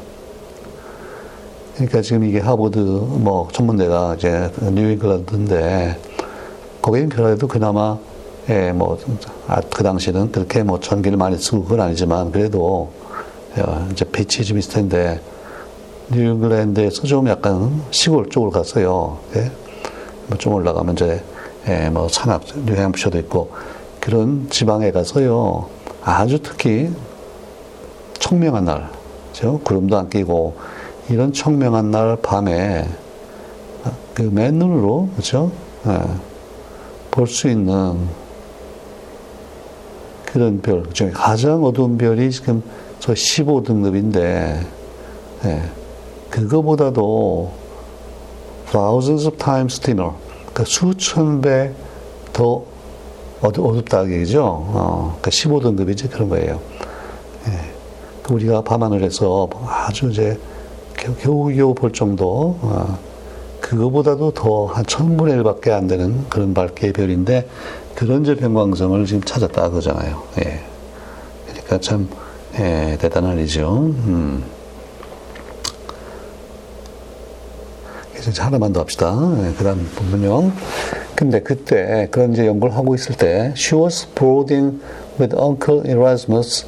그러니까 1.74 2.02
지금 2.02 2.24
이게 2.24 2.38
하버드 2.38 2.78
뭐 2.78 3.48
전문대가 3.52 4.14
이제 4.16 4.50
뉴 4.72 4.90
잉글랜드인데 4.90 5.98
거기는 6.82 7.08
그래도 7.08 7.48
그나마 7.48 7.98
예, 8.48 8.72
뭐, 8.72 8.98
아, 9.46 9.60
그 9.72 9.84
당시는 9.84 10.32
그렇게 10.32 10.64
뭐 10.64 10.80
전기를 10.80 11.16
많이 11.16 11.38
쓰고 11.38 11.62
그건 11.62 11.80
아니지만 11.80 12.32
그래도 12.32 12.90
야, 13.58 13.86
이제 13.92 14.04
빛이 14.04 14.44
좀 14.44 14.58
있을 14.58 14.72
텐데 14.72 15.20
뉴잉글랜드에서 16.10 17.02
좀 17.02 17.28
약간 17.28 17.82
시골 17.90 18.28
쪽으로 18.28 18.50
갔어요. 18.50 19.18
예? 19.36 19.50
뭐좀 20.28 20.54
올라가면 20.54 20.94
이제 20.94 21.22
예, 21.68 21.88
뭐 21.90 22.08
산악, 22.08 22.42
뉴햄프셔도 22.64 23.18
있고 23.20 23.50
그런 24.00 24.48
지방에 24.50 24.90
가서요. 24.90 25.68
아주 26.02 26.40
특히 26.42 26.90
청명한 28.18 28.64
날, 28.64 28.90
죠 29.32 29.60
구름도 29.62 29.96
안 29.96 30.10
끼고 30.10 30.56
이런 31.08 31.32
청명한 31.32 31.90
날 31.90 32.16
밤에 32.16 32.88
그 34.14 34.22
맨눈으로 34.22 35.08
그렇죠? 35.12 35.52
예, 35.86 36.00
볼수 37.10 37.48
있는 37.48 38.08
그런 40.32 40.62
별 40.62 40.90
중에 40.92 41.10
가장 41.10 41.62
어두운 41.62 41.98
별이 41.98 42.30
지금 42.30 42.62
저 42.98 43.12
15등급인데, 43.12 44.64
예, 45.44 45.62
그거보다도 46.32 47.52
thousands 48.72 49.26
of 49.28 49.36
times 49.36 49.78
thinner, 49.78 50.12
그러니까 50.52 50.64
수천 50.64 51.40
배 51.40 51.72
더 52.32 52.64
어둡다 53.42 54.08
얘기죠. 54.10 54.42
어, 54.44 55.18
그러니까 55.20 55.30
15등급이지 55.30 56.10
그런 56.10 56.28
거예요. 56.28 56.60
예, 57.48 57.52
그 58.22 58.34
우리가 58.34 58.62
밤하늘 58.62 59.02
에서 59.02 59.48
아주 59.66 60.10
이제 60.10 60.38
겨우겨우 60.96 61.74
볼 61.74 61.92
정도, 61.92 62.56
어, 62.62 62.98
그거보다도 63.60 64.32
더 64.32 64.66
한 64.66 64.86
천분의 64.86 65.34
일밖에 65.36 65.72
안 65.72 65.86
되는 65.88 66.24
그런 66.28 66.54
밝기의 66.54 66.92
별인데, 66.92 67.48
그런 67.94 68.24
저 68.24 68.34
변광성을 68.36 69.04
지금 69.06 69.22
찾았다 69.22 69.70
그러잖아요. 69.70 70.22
예. 70.44 70.60
그러니까 71.46 71.80
참, 71.80 72.08
예, 72.58 72.96
대단한 73.00 73.38
일이죠. 73.38 73.72
음. 73.76 74.44
그래서 78.22 78.44
하나만 78.44 78.72
더 78.72 78.80
합시다. 78.80 79.12
예, 79.44 79.52
그 79.58 79.64
다음 79.64 79.84
보면요. 79.96 80.52
근데 81.16 81.40
그때 81.40 82.06
그런 82.12 82.32
이제 82.32 82.46
연구를 82.46 82.74
하고 82.74 82.94
있을 82.94 83.16
때, 83.16 83.52
she 83.56 83.80
was 83.80 84.06
boarding 84.14 84.80
with 85.18 85.36
Uncle 85.36 85.82
Erasmus 85.84 86.64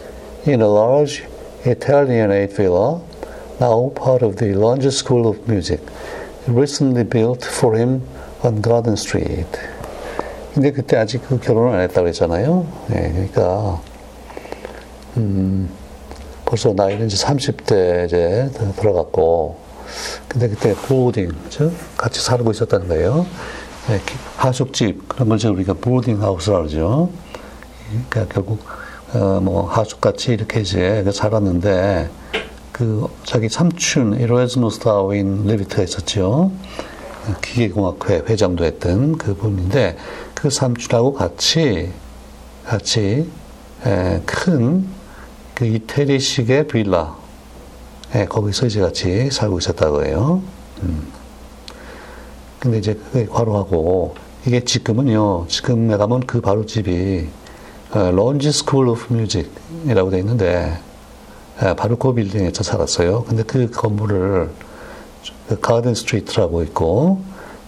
in 0.47 0.61
a 0.61 0.67
large 0.67 1.25
Italianate 1.64 2.57
villa, 2.57 3.01
now 3.61 3.93
part 3.95 4.25
of 4.25 4.37
the 4.37 4.53
London 4.53 4.90
School 4.90 5.29
of 5.29 5.38
Music, 5.49 5.81
recently 6.49 7.09
built 7.09 7.47
for 7.47 7.79
him 7.79 8.03
on 8.43 8.61
Garden 8.61 8.95
Street. 8.95 9.47
근데 10.55 10.73
그때 10.73 10.97
아직 10.97 11.23
그 11.29 11.38
결혼을 11.38 11.77
안 11.77 11.81
했다고 11.83 12.09
했잖아요. 12.09 12.67
예, 12.95 13.12
그러니까, 13.12 13.81
음, 15.17 15.71
벌써 16.45 16.73
나이는 16.73 17.07
이제 17.07 17.17
30대 17.17 18.07
이제 18.07 18.51
들어갔고, 18.77 19.63
근데 20.29 20.49
그때 20.49 20.75
보딩, 20.75 21.33
그 21.57 21.77
같이 21.97 22.20
살고 22.20 22.51
있었다는 22.51 22.88
거예요. 22.88 23.27
예, 23.90 24.01
하숙집, 24.37 25.09
그런 25.09 25.29
걸 25.29 25.38
우리가 25.51 25.75
보딩 25.75 26.23
하우스라고 26.23 26.62
그러죠. 26.62 27.11
그러니까 28.11 28.33
결국, 28.33 28.64
어, 29.12 29.40
뭐, 29.42 29.68
하숙같이 29.68 30.33
이렇게 30.33 30.61
이제 30.61 31.03
그 31.05 31.12
살았는데, 31.12 32.11
그, 32.73 33.07
자기 33.25 33.49
삼촌, 33.49 34.18
이로에즈노스 34.18 34.81
다윈 34.81 35.47
레비트가 35.47 35.83
있었죠. 35.83 36.51
기계공학회 37.42 38.23
회장도 38.29 38.64
했던 38.64 39.18
그 39.18 39.35
분인데, 39.35 39.97
그 40.35 40.51
삼촌하고 40.51 41.14
같이 41.14 41.92
같이 42.66 43.29
큰그 44.27 45.64
이태리식의 45.64 46.68
빌라 46.68 47.16
에, 48.14 48.27
거기서 48.27 48.66
이제 48.66 48.81
같이 48.81 49.31
살고 49.31 49.59
있었다고 49.59 50.05
해요. 50.05 50.42
음. 50.83 51.09
근데 52.61 52.79
이제 52.79 52.98
과로하고 53.31 54.14
이게 54.46 54.64
지금은요. 54.64 55.46
지금 55.48 55.88
내가 55.88 56.07
가면 56.07 56.27
그 56.27 56.40
바로 56.40 56.64
집이 56.64 57.27
Longy 57.93 58.53
School 58.53 58.88
of 58.88 59.12
Music이라고 59.12 60.11
돼 60.11 60.18
있는데 60.18 60.79
에, 61.62 61.74
바로 61.77 61.96
그 61.96 62.14
빌딩에서 62.14 62.62
살았어요. 62.62 63.24
근데 63.24 63.42
그 63.42 63.70
건물을 63.70 64.50
그 65.48 65.61
Garden 65.61 65.95
Street라고 65.95 66.62
있고 66.64 67.22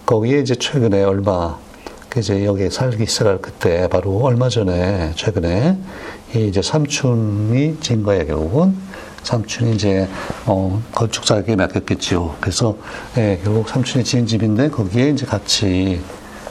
거기에 0.05 0.39
이제 0.39 0.55
최근에 0.55 1.03
얼마 1.03 1.57
이제 2.17 2.45
여기에 2.45 2.69
살기 2.71 3.05
시작할 3.05 3.39
그때 3.41 3.87
바로 3.87 4.19
얼마 4.23 4.49
전에 4.49 5.11
최근에 5.15 5.77
이제 6.33 6.61
삼촌이 6.61 7.77
진 7.79 8.03
거예요 8.03 8.25
결국은 8.25 8.75
삼촌이 9.27 9.75
이제 9.75 10.07
어, 10.45 10.81
건축가에게 10.93 11.57
맡겼겠지요. 11.57 12.35
그래서 12.39 12.77
예, 13.17 13.37
결국 13.43 13.67
삼촌이 13.67 14.05
지은 14.05 14.25
집인데 14.25 14.69
거기에 14.69 15.09
이제 15.09 15.25
같이 15.25 16.01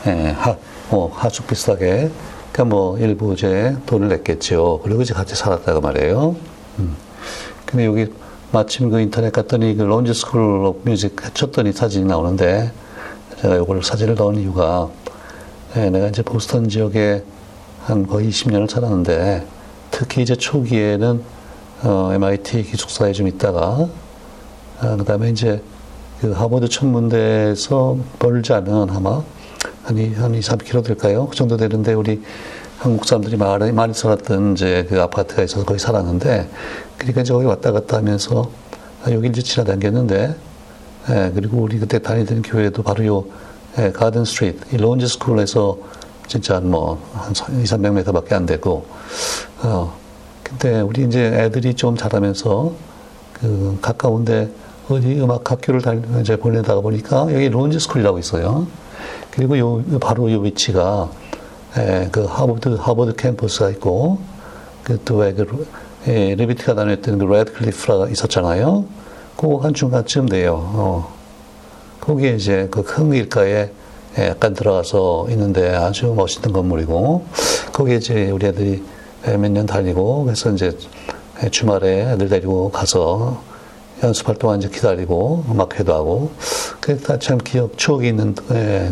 예, 0.06 0.10
하, 0.36 0.54
뭐 0.90 1.10
하숙 1.14 1.46
비슷하게 1.46 2.10
그러니까 2.52 2.64
뭐 2.64 2.98
일부 2.98 3.32
이제 3.32 3.74
돈을 3.86 4.08
냈겠죠. 4.08 4.80
그리고 4.84 5.00
이제 5.00 5.14
같이 5.14 5.34
살았다고 5.34 5.80
말이에요. 5.80 6.36
음. 6.80 6.96
근데 7.64 7.86
여기 7.86 8.12
마침 8.52 8.90
그 8.90 9.00
인터넷 9.00 9.32
갔더니 9.32 9.74
그 9.74 9.82
Longy 9.82 10.12
School 10.12 10.38
of 10.66 10.82
Music 10.84 11.16
쳤더니 11.32 11.72
사진이 11.72 12.04
나오는데 12.04 12.72
제가 13.40 13.56
이걸 13.56 13.82
사진을 13.82 14.16
넣은 14.16 14.36
이유가 14.36 14.90
네, 15.74 15.88
내가 15.88 16.08
이제 16.08 16.20
보스턴 16.20 16.68
지역에 16.68 17.24
한 17.86 18.06
거의 18.06 18.28
20년을 18.28 18.68
살았는데 18.68 19.46
특히 19.90 20.20
이제 20.20 20.36
초기에는 20.36 21.35
어, 21.86 22.12
MIT 22.12 22.64
기숙사에 22.64 23.12
좀 23.12 23.28
있다가 23.28 23.88
아, 24.80 24.96
그다음에 24.96 25.30
이제 25.30 25.62
그 26.20 26.32
하버드 26.32 26.68
천문대에서 26.68 27.96
않은 28.54 28.90
아마 28.90 29.22
한, 29.84 29.96
이, 29.96 30.12
한 30.14 30.34
2, 30.34 30.40
3km 30.40 30.84
될까요? 30.84 31.28
그 31.28 31.36
정도 31.36 31.56
되는데 31.56 31.92
우리 31.92 32.20
한국 32.78 33.06
사람들이 33.06 33.36
많이, 33.36 33.70
많이 33.70 33.94
살았던 33.94 34.54
이제 34.54 34.84
그 34.88 35.00
아파트가 35.00 35.44
있어서 35.44 35.64
거기 35.64 35.78
살았는데 35.78 36.48
그러니까 36.98 37.20
이제 37.20 37.32
거기 37.32 37.46
왔다 37.46 37.70
갔다 37.70 37.98
하면서 37.98 38.50
아, 39.04 39.12
여길 39.12 39.30
이제 39.30 39.42
지나다녔는데 39.42 40.34
예, 41.10 41.32
그리고 41.36 41.58
우리 41.58 41.78
그때 41.78 42.00
다니던 42.00 42.42
교회도 42.42 42.82
바로 42.82 43.06
요 43.06 43.24
예, 43.78 43.92
Garden 43.92 44.24
Street, 44.24 44.74
이 44.74 44.78
Longy 44.78 45.06
School에서 45.06 45.78
진짜 46.26 46.58
뭐 46.58 46.98
한 47.12 47.30
2, 47.30 47.62
300m밖에 47.62 48.32
안 48.32 48.44
되고 48.44 48.84
어 49.62 50.05
근데 50.46 50.80
우리 50.80 51.04
이제 51.04 51.24
애들이 51.26 51.74
좀 51.74 51.96
자라면서 51.96 52.72
그 53.32 53.76
가까운데 53.82 54.48
어디 54.88 55.20
음악 55.20 55.50
학교를 55.50 55.82
달 55.82 56.00
이제 56.20 56.36
보내다가 56.36 56.80
보니까 56.80 57.26
여기 57.32 57.48
Longy 57.48 57.80
School이라고 57.80 58.18
있어요. 58.20 58.68
그리고 59.32 59.58
요 59.58 59.82
바로 60.00 60.30
요 60.30 60.38
위치가 60.38 61.10
예, 61.76 62.08
그 62.12 62.24
하버드 62.24 62.76
하버드 62.80 63.16
캠퍼스가 63.16 63.70
있고 63.70 64.18
그 64.84 65.05
또 65.05 65.25
왜 65.25 65.46
그 65.46 65.66
예, 66.06 66.36
레비트가 66.36 66.74
다녔던 66.74 67.18
그 67.18 67.24
레드클리프가 67.24 68.08
있었잖아요. 68.08 68.84
그거 69.36 69.58
한 69.58 69.74
중간쯤 69.74 70.26
돼요. 70.28 70.54
어. 70.74 71.14
거기에 72.00 72.36
이제 72.36 72.68
그 72.70 72.84
큰 72.84 73.10
길가에 73.10 73.68
예, 74.18 74.28
약간 74.28 74.54
들어가서 74.54 75.26
있는데 75.30 75.74
아주 75.74 76.14
멋있는 76.16 76.52
건물이고 76.52 77.26
거기에 77.72 77.96
이제 77.96 78.30
우리 78.30 78.46
애들이 78.46 78.70
예, 78.74 78.95
몇년 79.26 79.66
달리고 79.66 80.24
그래서 80.24 80.50
이제 80.50 80.76
예, 81.42 81.50
주말에 81.50 82.12
애들 82.12 82.28
데리고 82.28 82.70
가서 82.70 83.42
연습할 84.02 84.36
동안 84.36 84.58
이제 84.58 84.68
기다리고 84.68 85.44
음악회도 85.50 85.92
하고 85.94 86.30
그게 86.80 86.96
다 86.98 87.18
참 87.18 87.38
기억 87.38 87.76
추억이 87.76 88.08
있는 88.08 88.34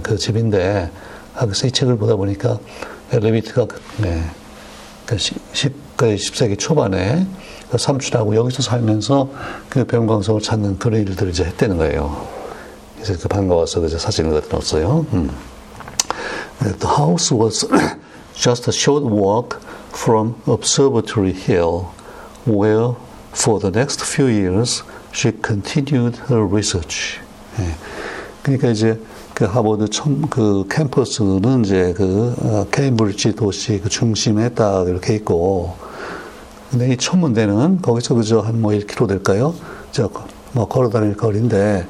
그 0.03 0.16
집인데 0.16 0.90
아, 1.37 1.40
그래서 1.40 1.66
이 1.66 1.70
책을 1.70 1.97
보다 1.97 2.16
보니까 2.16 2.59
그, 3.11 3.20
네, 3.99 4.25
그 5.07 5.18
10, 5.18 5.97
10세기 5.97 6.59
초반에 6.59 7.27
그 7.70 7.79
삼촌하고 7.79 8.35
여기서 8.35 8.62
살면서 8.62 9.31
그 9.68 9.85
병광석을 9.85 10.40
찾는 10.40 10.79
그런 10.79 11.01
일들을 11.01 11.31
이제 11.31 11.44
했다는 11.44 11.77
거예요. 11.77 12.27
그래서 12.97 13.20
그 13.20 13.29
반가워서 13.29 13.81
그 13.81 13.88
사진을 13.88 14.33
갖다 14.33 14.57
놨어요. 14.57 15.07
음. 15.12 15.31
The 16.61 16.94
house 16.97 17.37
was 17.37 17.68
just 18.35 18.70
a 18.70 18.73
short 18.73 19.07
walk 19.07 19.59
from 19.94 20.35
Observatory 20.46 21.33
Hill, 21.33 21.92
where 22.46 22.94
for 23.33 23.59
the 23.61 23.70
next 23.70 24.02
few 24.04 24.26
years 24.26 24.83
she 25.12 25.33
continued 25.33 26.16
her 26.28 26.44
research. 26.44 27.20
예. 27.61 27.74
그러니까 28.42 28.68
이제 28.70 29.00
그 29.35 29.44
하버드 29.46 29.88
청, 29.90 30.20
그 30.28 30.66
캠퍼스는 30.70 31.64
이제 31.64 31.94
그 31.96 32.35
어, 32.38 32.66
케임브리지 32.70 33.35
도시 33.37 33.80
그 33.80 33.88
중심에 33.88 34.50
딱 34.50 34.87
이렇게 34.88 35.14
있고, 35.16 35.74
근데 36.70 36.92
이 36.92 36.96
천문대는 36.96 37.80
거기서 37.83 38.14
그저 38.14 38.40
한 38.40 38.61
뭐 38.61 38.72
1km 38.72 39.09
될까요? 39.09 39.54
저 39.92 40.11
뭐 40.52 40.68
걸어 40.68 40.88
다닐 40.88 41.16
거리인데, 41.16 41.85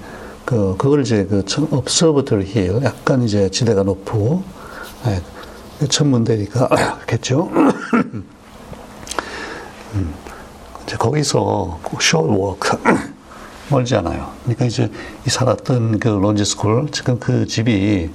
그, 0.46 0.74
그걸 0.78 1.02
이제 1.02 1.26
그 1.28 1.44
observatory 1.70 2.46
hill, 2.48 2.82
약간 2.82 3.22
이제 3.22 3.50
지대가 3.50 3.82
높고, 3.82 4.42
예, 5.06 5.20
천문대니까, 5.88 6.68
그겠죠? 7.00 7.50
음, 9.94 10.14
이제 10.84 10.96
거기서 10.96 11.80
멀지 13.70 13.96
않아요. 13.96 14.30
그러니까 14.42 14.66
이제 14.66 14.90
이 15.26 15.30
살았던 15.30 15.98
그 15.98 16.08
론지스쿨, 16.08 16.88
지금 16.92 17.18
그 17.18 17.46
집이, 17.46 18.10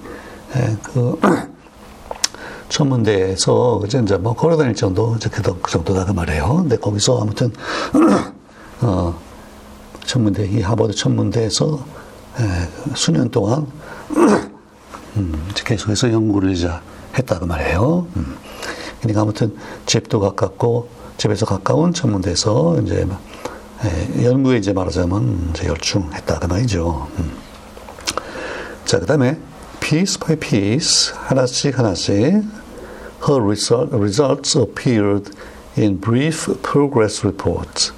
예, 0.56 0.78
그, 0.84 1.19
천문대에서 2.69 3.82
이제 3.86 4.17
뭐 4.17 4.34
걸어 4.34 4.58
다닐 4.58 4.76
정도, 4.76 5.15
이제 5.15 5.30
그, 5.30 5.41
그 5.62 5.72
정도다 5.72 6.06
그 6.06 6.12
말이에요. 6.12 6.56
근데 6.58 6.78
거기서 6.78 7.22
아무튼, 7.22 7.52
어, 8.82 9.19
천문대, 10.06 10.48
이 10.48 10.62
하버드 10.62 10.93
천문대에서 10.93 11.80
예, 12.39 12.95
수년 12.95 13.30
동안 13.30 13.67
음, 15.17 15.50
계속해서 15.54 16.12
연구를 16.12 16.52
이제 16.52 16.69
했다고 17.17 17.45
말해요. 17.45 18.08
음. 18.15 18.38
그러니까 19.00 19.22
아무튼 19.22 19.56
집도 19.86 20.19
가깝고 20.19 20.89
집에서 21.17 21.45
가까운 21.45 21.93
천문대에서 21.93 22.82
이제 22.82 23.08
예, 23.86 24.26
연구에 24.26 24.58
이제 24.58 24.74
말하자면 24.74 25.52
이제 25.52 25.67
열중했다 25.67 26.39
그 26.39 26.45
말이죠. 26.48 27.08
음. 27.17 27.32
자, 28.86 29.00
그다음에 29.00 29.39
piece 29.80 30.19
by 30.19 30.36
piece 30.36 31.13
하나씩 31.15 31.78
하나씩 31.78 32.43
her 33.28 33.41
result, 33.41 33.93
results 33.93 34.58
appeared 34.58 35.32
in 35.78 36.00
brief 36.00 36.48
progress 36.62 37.24
reports, 37.24 37.93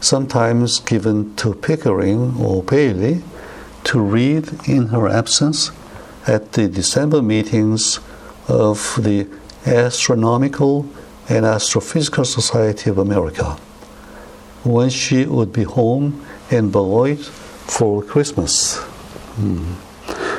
sometimes 0.00 0.84
given 0.84 1.34
to 1.36 1.54
Pickering 1.54 2.34
or 2.38 2.62
Bailey 2.62 3.22
to 3.84 4.00
read 4.00 4.50
in 4.68 4.88
her 4.88 5.08
absence 5.08 5.72
at 6.26 6.52
the 6.52 6.68
December 6.68 7.22
meetings 7.22 7.98
of 8.48 9.00
the 9.02 9.26
Astronomical 9.66 10.86
and 11.28 11.44
Astrophysical 11.44 12.26
Society 12.26 12.90
of 12.90 12.98
America, 12.98 13.56
when 14.64 14.88
she 14.90 15.24
would 15.24 15.52
be 15.52 15.62
home 15.62 16.24
in 16.50 16.70
Beloit 16.70 17.24
for 17.66 18.04
Christmas. 18.04 18.80
음. 19.38 19.76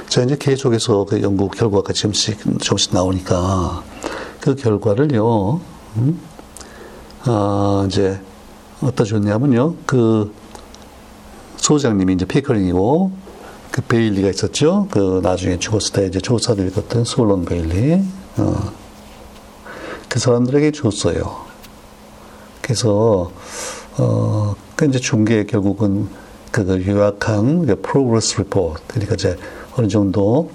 자, 0.08 0.22
이제 0.22 0.38
계속해서 0.38 1.06
그 1.06 1.22
연구 1.22 1.50
결과가 1.50 1.94
조금씩, 1.94 2.60
조금씩 2.60 2.94
나오니까 2.94 3.84
그 4.40 4.56
결과를요, 4.56 5.62
음? 5.98 6.20
아, 7.26 7.86
이제, 7.88 8.20
어디다 8.82 9.06
줬냐면요, 9.06 9.76
그 9.86 10.32
소장님이 11.58 12.14
이제 12.14 12.26
피커링이고, 12.26 13.12
그 13.74 13.82
베일리가 13.82 14.30
있었죠. 14.30 14.88
그 14.92 15.20
나중에 15.24 15.58
죽었을 15.58 15.94
때 15.94 16.06
이제 16.06 16.20
조사들 16.20 16.68
읽었던 16.68 17.06
솔론 17.06 17.44
베일리. 17.44 18.04
어. 18.38 18.72
그 20.08 20.20
사람들에게 20.20 20.72
줬어요. 20.74 21.38
그래서 22.62 23.32
어, 23.98 24.56
그 24.76 24.86
이제 24.86 25.00
중계 25.00 25.44
결국은 25.46 26.08
그 26.52 26.86
요약한 26.86 27.66
그 27.66 27.82
progress 27.82 28.42
report 28.42 28.80
그러니까 28.90 29.16
이제 29.16 29.38
어느 29.76 29.88
정도 29.88 30.52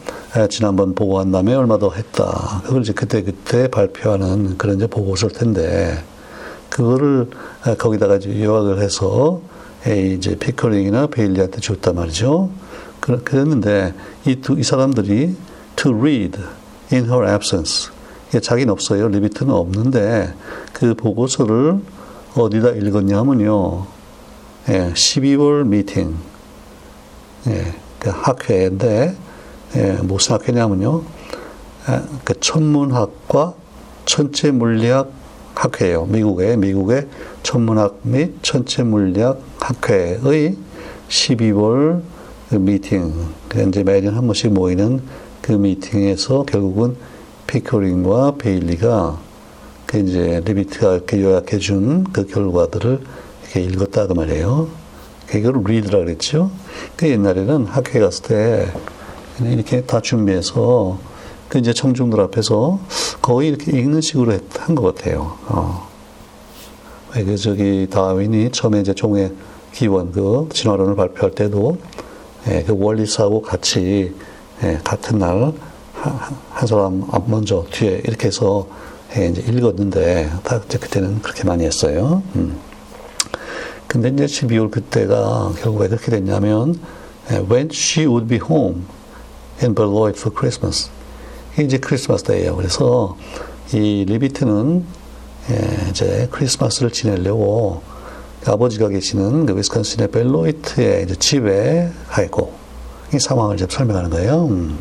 지난번 0.48 0.94
보고한 0.94 1.32
다음에 1.32 1.54
얼마 1.54 1.76
더 1.76 1.90
했다. 1.90 2.62
그걸 2.66 2.82
이제 2.82 2.92
그때 2.92 3.24
그때 3.24 3.66
발표하는 3.66 4.58
그런 4.58 4.76
이제 4.76 4.86
보고서일 4.86 5.32
텐데 5.32 6.04
그거를 6.70 7.30
거기다가 7.78 8.14
이제 8.14 8.44
요약을 8.44 8.80
해서 8.80 9.40
이제 9.88 10.36
피커링이나 10.36 11.08
베일리한테 11.08 11.58
줬단 11.58 11.96
말이죠. 11.96 12.67
그랬는데 13.00 13.94
이, 14.26 14.36
두, 14.36 14.58
이 14.58 14.62
사람들이 14.62 15.36
to 15.76 15.94
read 15.94 16.38
in 16.92 17.04
her 17.04 17.26
absence 17.26 17.90
자기는 18.42 18.70
없어요. 18.70 19.08
리비트는 19.08 19.52
없는데 19.52 20.34
그 20.72 20.94
보고서를 20.94 21.80
어디다 22.34 22.70
읽었냐면요. 22.70 23.86
예, 24.68 24.92
12월 24.92 25.66
미팅. 25.66 26.16
예, 27.46 27.74
그 27.98 28.10
학회인데 28.10 29.16
예, 29.76 29.92
무슨 30.02 30.34
학회냐면요. 30.34 31.02
예, 31.88 32.02
그 32.24 32.38
천문학과 32.38 33.54
천체 34.04 34.50
물리학 34.50 35.10
학회예요. 35.54 36.04
미국의 36.06 36.56
미국의 36.58 37.08
천문학 37.42 38.00
및 38.02 38.34
천체 38.42 38.82
물리학 38.82 39.40
학회의 39.58 40.56
12월 41.08 42.02
그 42.48 42.54
미팅, 42.56 43.12
그 43.48 43.62
이제 43.62 43.82
매년 43.82 44.14
한 44.14 44.26
번씩 44.26 44.52
모이는 44.52 45.02
그 45.42 45.52
미팅에서 45.52 46.44
결국은 46.44 46.96
피커링과 47.46 48.36
베일리가 48.38 49.18
그 49.86 49.98
이제 49.98 50.42
리비트가 50.44 50.94
이렇게 50.94 51.22
요약해 51.22 51.58
준 51.58 52.04
그 52.12 52.26
결과들을 52.26 53.00
이렇게 53.42 53.60
읽었다 53.62 54.06
그 54.06 54.12
말이에요. 54.14 54.68
그걸 55.26 55.62
리드라 55.66 55.98
그랬죠. 56.00 56.50
그 56.96 57.08
옛날에는 57.08 57.66
학교에 57.66 58.00
갔을 58.00 58.24
때 58.24 58.68
이렇게 59.42 59.82
다 59.82 60.00
준비해서 60.00 60.98
그 61.48 61.58
이제 61.58 61.72
청중들 61.72 62.20
앞에서 62.20 62.80
거의 63.22 63.48
이렇게 63.48 63.76
읽는 63.78 64.00
식으로 64.00 64.38
한 64.58 64.74
것 64.74 64.94
같아요. 64.94 65.36
어. 65.48 65.86
그 67.12 67.36
저기 67.36 67.86
다윈이 67.90 68.50
처음에 68.52 68.80
이제 68.80 68.94
종의 68.94 69.32
기원 69.72 70.12
그 70.12 70.48
진화론을 70.52 70.96
발표할 70.96 71.30
때도 71.34 71.78
예, 72.50 72.62
그 72.62 72.74
원리스하고 72.78 73.42
같이 73.42 74.14
예, 74.62 74.80
같은 74.84 75.18
날 75.18 75.52
한 76.50 76.66
사람 76.66 77.04
먼저 77.26 77.64
뒤에 77.70 78.02
이렇게 78.04 78.28
해서 78.28 78.66
예, 79.16 79.26
이제 79.26 79.42
읽었는데 79.42 80.30
다 80.44 80.60
그때는 80.60 81.22
그렇게 81.22 81.44
많이 81.44 81.64
했어요. 81.64 82.22
음. 82.36 82.58
근데 83.86 84.08
이제 84.10 84.26
12월 84.26 84.70
그때가 84.70 85.52
결국 85.60 85.80
왜 85.80 85.88
그렇게 85.88 86.10
됐냐면 86.10 86.78
when 87.50 87.70
she 87.72 88.06
would 88.06 88.28
be 88.28 88.38
home 88.38 88.84
in 89.62 89.74
Beloit 89.74 90.18
for 90.18 90.34
Christmas. 90.34 90.90
이제 91.58 91.78
크리스마스 91.78 92.22
때예요. 92.24 92.54
그래서 92.54 93.16
이 93.72 94.04
리비트는 94.06 94.84
예, 95.50 95.90
이제 95.90 96.28
크리스마스를 96.30 96.92
지내려고 96.92 97.82
아버지가 98.46 98.88
계시는 98.88 99.46
그 99.46 99.56
위스콘신의 99.56 100.10
벨로이트의 100.10 101.04
이제 101.04 101.14
집에 101.16 101.90
가 102.08 102.22
있고 102.22 102.52
이 103.12 103.18
상황을 103.18 103.56
좀 103.56 103.68
설명하는 103.68 104.10
거예요. 104.10 104.46
음. 104.46 104.78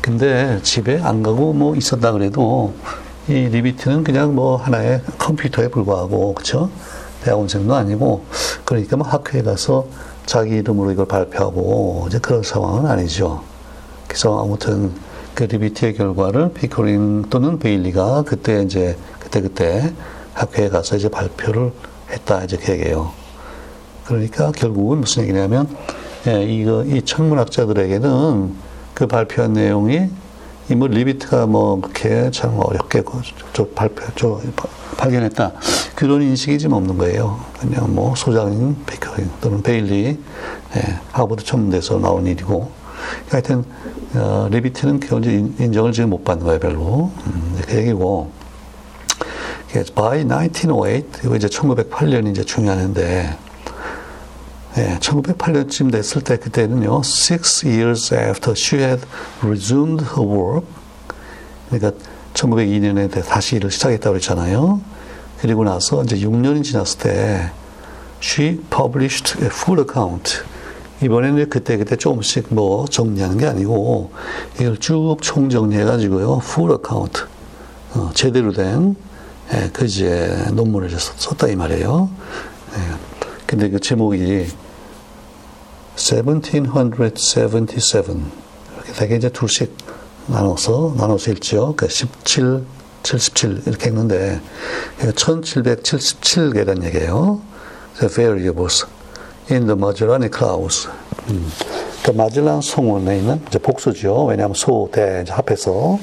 근데 0.00 0.58
집에 0.62 1.00
안 1.00 1.22
가고 1.22 1.52
뭐 1.52 1.76
있었다 1.76 2.12
그래도 2.12 2.72
이 3.28 3.32
리비트는 3.32 4.04
그냥 4.04 4.34
뭐 4.34 4.56
하나의 4.56 5.02
컴퓨터에 5.18 5.68
불과하고 5.68 6.34
그렇죠? 6.34 6.70
대학원생도 7.22 7.74
아니고 7.74 8.24
그러니까 8.64 8.96
뭐 8.96 9.06
학교에 9.06 9.42
가서 9.42 9.86
자기 10.24 10.56
이름으로 10.56 10.92
이걸 10.92 11.06
발표하고 11.06 12.06
이제 12.08 12.18
그런 12.18 12.42
상황은 12.42 12.86
아니죠. 12.86 13.42
그래서 14.06 14.42
아무튼 14.42 14.92
그 15.34 15.44
리비트의 15.44 15.94
결과를 15.94 16.52
피커링 16.52 17.24
또는 17.30 17.58
베일리가 17.58 18.22
그때 18.22 18.62
이제 18.62 18.96
그때 19.18 19.40
그때 19.40 19.92
학회에 20.34 20.68
가서 20.68 20.96
이제 20.96 21.08
발표를 21.08 21.72
했다 22.10 22.44
이제 22.44 22.56
그 22.56 22.72
얘기예요. 22.72 23.12
그러니까 24.04 24.52
결국은 24.52 24.98
무슨 25.00 25.22
얘기냐면 25.22 25.68
예, 26.26 26.42
이거 26.44 26.84
이 26.84 27.02
천문학자들에게는 27.02 28.54
그 28.94 29.06
발표한 29.06 29.52
내용이 29.52 30.08
이 30.70 30.74
뭐 30.74 30.88
리비트가 30.88 31.46
뭐 31.46 31.80
그렇게 31.80 32.30
참 32.30 32.58
어렵게 32.58 33.02
그저 33.02 33.66
발표 33.74 34.04
저 34.16 34.40
발견했다 34.96 35.52
그런 35.94 36.22
인식이 36.22 36.58
좀 36.58 36.72
없는 36.72 36.98
거예요. 36.98 37.40
그냥 37.58 37.94
뭐 37.94 38.14
소장인 38.14 38.76
피커링 38.86 39.30
또는 39.40 39.62
베일리 39.62 40.18
예, 40.76 41.00
하버드 41.12 41.44
천문대에서 41.44 41.98
나온 41.98 42.26
일이고 42.26 42.70
하여튼 43.30 43.64
어, 44.14 44.48
리비트는 44.50 45.00
현재 45.04 45.30
인정을 45.32 45.92
지금 45.92 46.10
못 46.10 46.24
받는 46.24 46.44
거예요, 46.44 46.58
별로. 46.58 47.10
음, 47.26 47.60
그 47.66 47.76
얘기고. 47.76 48.30
By 49.94 50.24
1908, 50.24 51.04
이거 51.24 51.36
이제 51.36 51.46
1908년이 51.46 52.30
이제 52.30 52.44
중요한데, 52.44 53.36
예, 54.78 54.98
1908년쯤 55.00 55.92
됐을 55.92 56.22
때 56.22 56.36
그때는요, 56.38 57.00
six 57.04 57.66
years 57.66 58.14
after 58.14 58.54
she 58.56 58.82
had 58.82 59.06
resumed 59.42 60.04
her 60.04 60.22
work, 60.22 60.66
그러니까 61.68 61.92
1902년에 62.34 63.10
다시 63.26 63.56
일을 63.56 63.70
시작했다고 63.70 64.14
그랬잖아요. 64.14 64.80
그리고 65.40 65.64
나서 65.64 66.02
이제 66.02 66.16
6년이 66.16 66.64
지났을 66.64 66.98
때, 66.98 67.50
she 68.22 68.60
published 68.70 69.38
a 69.42 69.46
full 69.46 69.80
account. 69.80 70.38
이번에는 71.02 71.48
그때 71.48 71.76
그때 71.76 71.94
조금씩 71.94 72.48
뭐 72.50 72.84
정리하는 72.86 73.38
게 73.38 73.46
아니고 73.46 74.10
이걸 74.60 74.78
쭉 74.78 75.18
총정리해가지고요. 75.20 76.38
full 76.38 76.72
account. 76.72 77.22
어, 77.94 78.10
제대로 78.14 78.52
된 78.52 78.96
예, 79.52 79.70
그 79.72 79.86
이제 79.86 80.46
논문을 80.52 80.90
썼다 80.90 81.48
이 81.48 81.56
말이에요. 81.56 82.10
예, 82.74 82.78
근데 83.46 83.70
그 83.70 83.80
제목이 83.80 84.46
1777 85.96 87.44
이렇게 88.76 88.92
되게 88.94 89.16
이제 89.16 89.28
둘씩 89.30 89.74
나눠서 90.26 90.94
나눠서 90.96 91.32
읽죠. 91.32 91.74
그 91.76 91.88
17, 91.88 92.64
77 93.02 93.62
이렇게 93.66 93.86
했는데 93.86 94.40
1777개란 95.00 96.84
얘기예요. 96.84 97.40
The 97.98 98.14
variables. 98.14 98.86
in 99.50 99.66
the 99.66 99.76
Magellan 99.76 100.28
Clouds. 100.30 100.88
음. 101.30 101.50
그 102.04 102.10
마젤란 102.12 102.62
성운에 102.62 103.18
있는 103.18 103.40
이제 103.48 103.58
복수죠. 103.58 104.26
왜냐하면 104.26 104.54
소, 104.54 104.88
대 104.92 105.24
합해서 105.28 105.98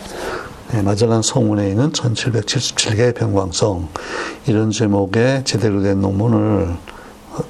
네, 0.71 0.81
마젤란 0.81 1.21
성운에 1.21 1.69
있는 1.69 1.91
1777개의 1.91 3.15
병광성 3.15 3.87
이런 4.47 4.71
제목의 4.71 5.43
제대로 5.45 5.81
된 5.83 6.01
논문을 6.01 6.75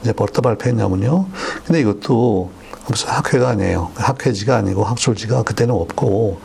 이제 0.01 0.11
벌써 0.11 0.41
발표했냐면요. 0.41 1.25
근데 1.65 1.79
이것도 1.79 2.51
무슨 2.87 3.09
학회가 3.09 3.49
아니에요. 3.49 3.91
학회지가 3.95 4.57
아니고 4.57 4.83
학술지가 4.83 5.43
그때는 5.43 5.73
없고 5.73 6.39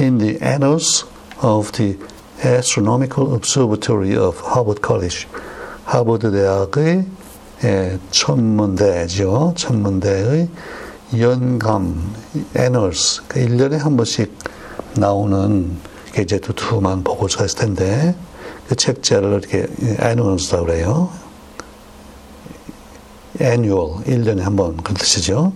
in 0.00 0.18
the 0.18 0.38
annals 0.42 1.06
of 1.42 1.70
the 1.72 1.96
Astronomical 2.44 3.32
Observatory 3.32 4.16
of 4.16 4.38
Harvard 4.44 4.80
College 4.84 5.26
하버드 5.84 6.32
대학의 6.32 7.06
예, 7.64 7.98
천문대죠. 8.10 9.54
천문대의 9.56 10.48
연감, 11.18 12.14
annals, 12.56 13.22
그 13.28 13.40
1년에 13.40 13.76
한 13.78 13.96
번씩 13.96 14.32
나오는 14.96 15.89
게 16.12 16.22
이제 16.22 16.38
두툼한 16.38 17.04
보고서가 17.04 17.44
있을 17.44 17.58
텐데, 17.58 18.14
그 18.68 18.76
책자를 18.76 19.40
이렇게 19.40 19.66
annals라고 20.02 20.66
그래요. 20.66 21.10
annual, 23.40 24.02
1년에 24.04 24.40
한 24.40 24.56
번, 24.56 24.76
그 24.78 24.94
뜻이죠. 24.94 25.52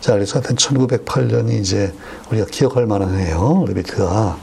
자, 0.00 0.12
그래서 0.12 0.38
하여튼 0.38 0.56
1908년이 0.56 1.52
이제 1.60 1.92
우리가 2.30 2.46
기억할 2.50 2.86
만한 2.86 3.18
해요. 3.18 3.64
리비트가 3.68 4.38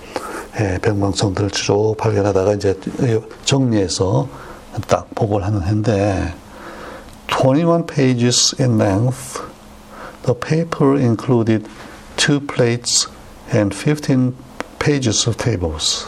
예, 0.60 0.80
백망성들을 0.82 1.50
쭉 1.52 1.96
발견하다가 1.98 2.54
이제 2.54 2.78
정리해서 3.46 4.28
딱 4.88 5.08
보고를 5.16 5.46
하는 5.46 5.64
해인데, 5.64 6.34
21 7.28 7.86
pages 7.86 8.56
in 8.62 8.80
length. 8.80 9.42
The 10.24 10.38
paper 10.38 10.98
included 10.98 11.68
two 12.16 12.40
plates 12.40 13.08
and 13.54 13.76
15 13.76 14.36
pages 14.82 15.30
of 15.30 15.38
tables. 15.38 16.08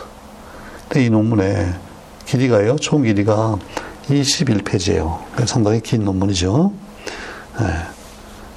근데 0.90 1.06
이 1.06 1.10
논문의 1.10 1.74
길이가요, 2.26 2.78
총 2.78 3.04
길이가 3.04 3.58
21페이지예요. 4.08 5.20
상당히 5.46 5.82
긴 5.82 6.04
논문이죠. 6.04 6.74
네. 7.60 7.66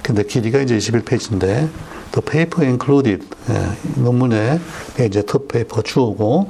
근데 0.02 0.22
길이가 0.22 0.60
이제 0.60 0.78
21페이지인데, 0.78 1.68
the 2.12 2.22
paper 2.24 2.64
included, 2.64 3.26
예, 3.50 4.00
논문에 4.00 4.60
이제 5.04 5.22
top 5.22 5.48
paper가 5.48 5.82
주어고, 5.82 6.48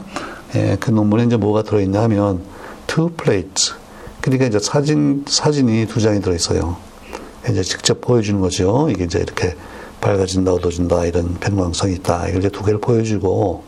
예, 0.55 0.77
그 0.79 0.91
논문에 0.91 1.25
이제 1.25 1.37
뭐가 1.37 1.63
들어있냐면, 1.63 2.43
two 2.87 3.09
plates, 3.11 3.75
그러니까 4.21 4.47
이제 4.47 4.59
사진, 4.59 5.25
사진이 5.27 5.87
두 5.87 6.01
장이 6.01 6.21
들어있어요. 6.21 6.77
이제 7.49 7.63
직접 7.63 8.01
보여주는 8.01 8.41
거죠. 8.41 8.89
이게 8.91 9.05
이제 9.05 9.19
이렇게 9.21 9.57
밝아진다, 10.01 10.53
어두워진다, 10.53 11.05
이런 11.07 11.35
변광성이 11.35 11.95
있다. 11.95 12.29
이걸 12.29 12.51
두 12.51 12.63
개를 12.65 12.81
보여주고, 12.81 13.65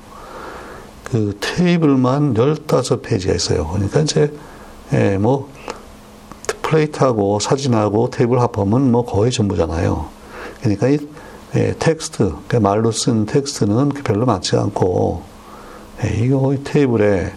그 1.05 1.37
테이블만 1.41 2.35
15페이지가 2.35 3.35
있어요. 3.35 3.67
그러니까 3.69 4.01
이제, 4.01 4.33
예, 4.93 5.17
뭐, 5.19 5.51
plate하고 6.63 7.41
사진하고 7.41 8.11
테이블 8.11 8.41
합하면 8.41 8.93
뭐 8.93 9.05
거의 9.05 9.31
전부잖아요. 9.31 10.07
그러니까 10.61 10.89
이 10.89 10.99
예, 11.57 11.75
텍스트, 11.79 12.25
그러니까 12.25 12.61
말로 12.61 12.93
쓴 12.93 13.25
텍스트는 13.25 13.89
별로 14.05 14.27
많지 14.27 14.57
않고, 14.57 15.23
예, 16.05 16.25
이거 16.25 16.55
테이블에 16.63 17.33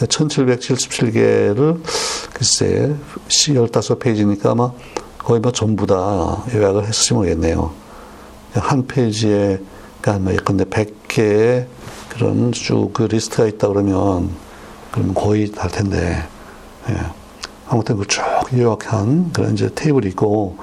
1777개를 0.00 1.80
글쎄 2.32 2.94
15페이지니까 3.28 4.46
아마 4.46 4.72
거의 5.18 5.40
뭐 5.40 5.52
전부 5.52 5.86
다 5.86 6.44
요약을 6.52 6.82
했을지 6.88 7.14
모르겠네요. 7.14 7.83
한 8.54 8.86
페이지에 8.86 9.58
그러니까 10.00 10.24
뭐 10.24 10.32
예컨대 10.32 10.64
100개의 10.64 11.66
그런 12.10 12.52
쭉 12.52 12.92
그 12.92 13.02
리스트가 13.04 13.46
있다 13.46 13.68
그러면 13.68 14.30
그러면 14.92 15.14
거의 15.14 15.50
다 15.50 15.68
텐데 15.68 16.22
예. 16.88 16.96
아무튼 17.66 17.96
그쭉 17.96 18.22
요약한 18.56 19.32
그런 19.32 19.54
이제 19.54 19.70
테이블이 19.74 20.08
있고 20.08 20.56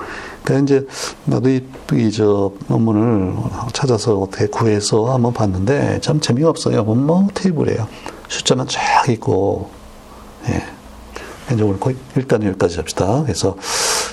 그러니까 0.44 0.64
이제 0.64 0.88
나도 1.26 1.50
이저 1.94 2.52
논문을 2.68 3.34
찾아서 3.74 4.18
어떻게 4.18 4.48
구해서 4.48 5.14
한번 5.14 5.34
봤는데 5.34 6.00
참 6.02 6.20
재미가 6.20 6.50
없어요. 6.50 6.84
뭐 6.84 7.28
테이블이에요. 7.34 7.88
숫자만 8.28 8.68
쫙 8.68 9.10
있고, 9.10 9.70
예. 10.48 10.64
이제 11.54 11.64
오늘 11.64 11.80
일단 12.16 12.44
여기까지 12.44 12.78
합시다. 12.78 13.24
그래서 13.24 13.56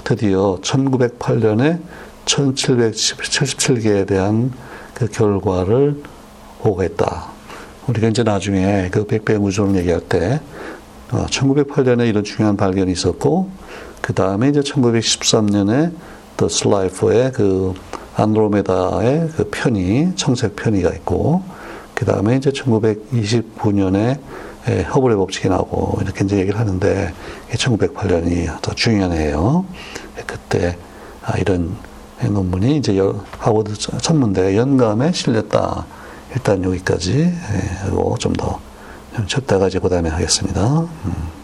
드디어 0.04 0.58
1908년에 0.60 1.80
1777개에 2.28 4.06
대한 4.06 4.52
그 4.94 5.08
결과를 5.08 6.02
보고했다. 6.60 7.26
우리가 7.86 8.08
이제 8.08 8.22
나중에 8.22 8.90
그 8.90 9.06
백배 9.06 9.38
무조를 9.38 9.76
얘기할 9.76 10.00
때, 10.02 10.40
어, 11.10 11.26
1908년에 11.26 12.06
이런 12.08 12.22
중요한 12.22 12.56
발견이 12.56 12.92
있었고, 12.92 13.50
그 14.02 14.12
다음에 14.12 14.48
이제 14.48 14.60
1913년에 14.60 15.92
더 16.36 16.48
슬라이프의 16.48 17.32
그 17.32 17.74
안드로메다의 18.14 19.30
그 19.36 19.48
편이, 19.50 20.12
청색 20.16 20.56
편의가 20.56 20.90
있고, 20.90 21.42
그 21.94 22.04
다음에 22.04 22.36
이제 22.36 22.50
1929년에 22.50 24.18
예, 24.68 24.82
허블의 24.82 25.16
법칙이 25.16 25.48
나오고 25.48 26.00
이렇게 26.02 26.24
이제 26.24 26.36
얘기를 26.36 26.60
하는데 26.60 27.12
1908년이 27.52 28.60
더 28.60 28.74
중요한 28.74 29.12
해예요. 29.12 29.64
예, 30.18 30.22
그때 30.26 30.76
아, 31.24 31.38
이런 31.38 31.76
논문이 32.26 32.78
이제 32.78 32.98
하버드 33.38 33.74
천문대 33.74 34.56
연감에 34.56 35.12
실렸다. 35.12 35.86
일단 36.34 36.62
여기까지 36.64 37.32
하고 37.84 38.16
좀 38.18 38.32
더 38.34 38.58
쳤다가 39.26 39.68
이제 39.68 39.78
그 39.78 39.88
다음에 39.88 40.08
하겠습니다. 40.10 40.80
음. 40.80 41.37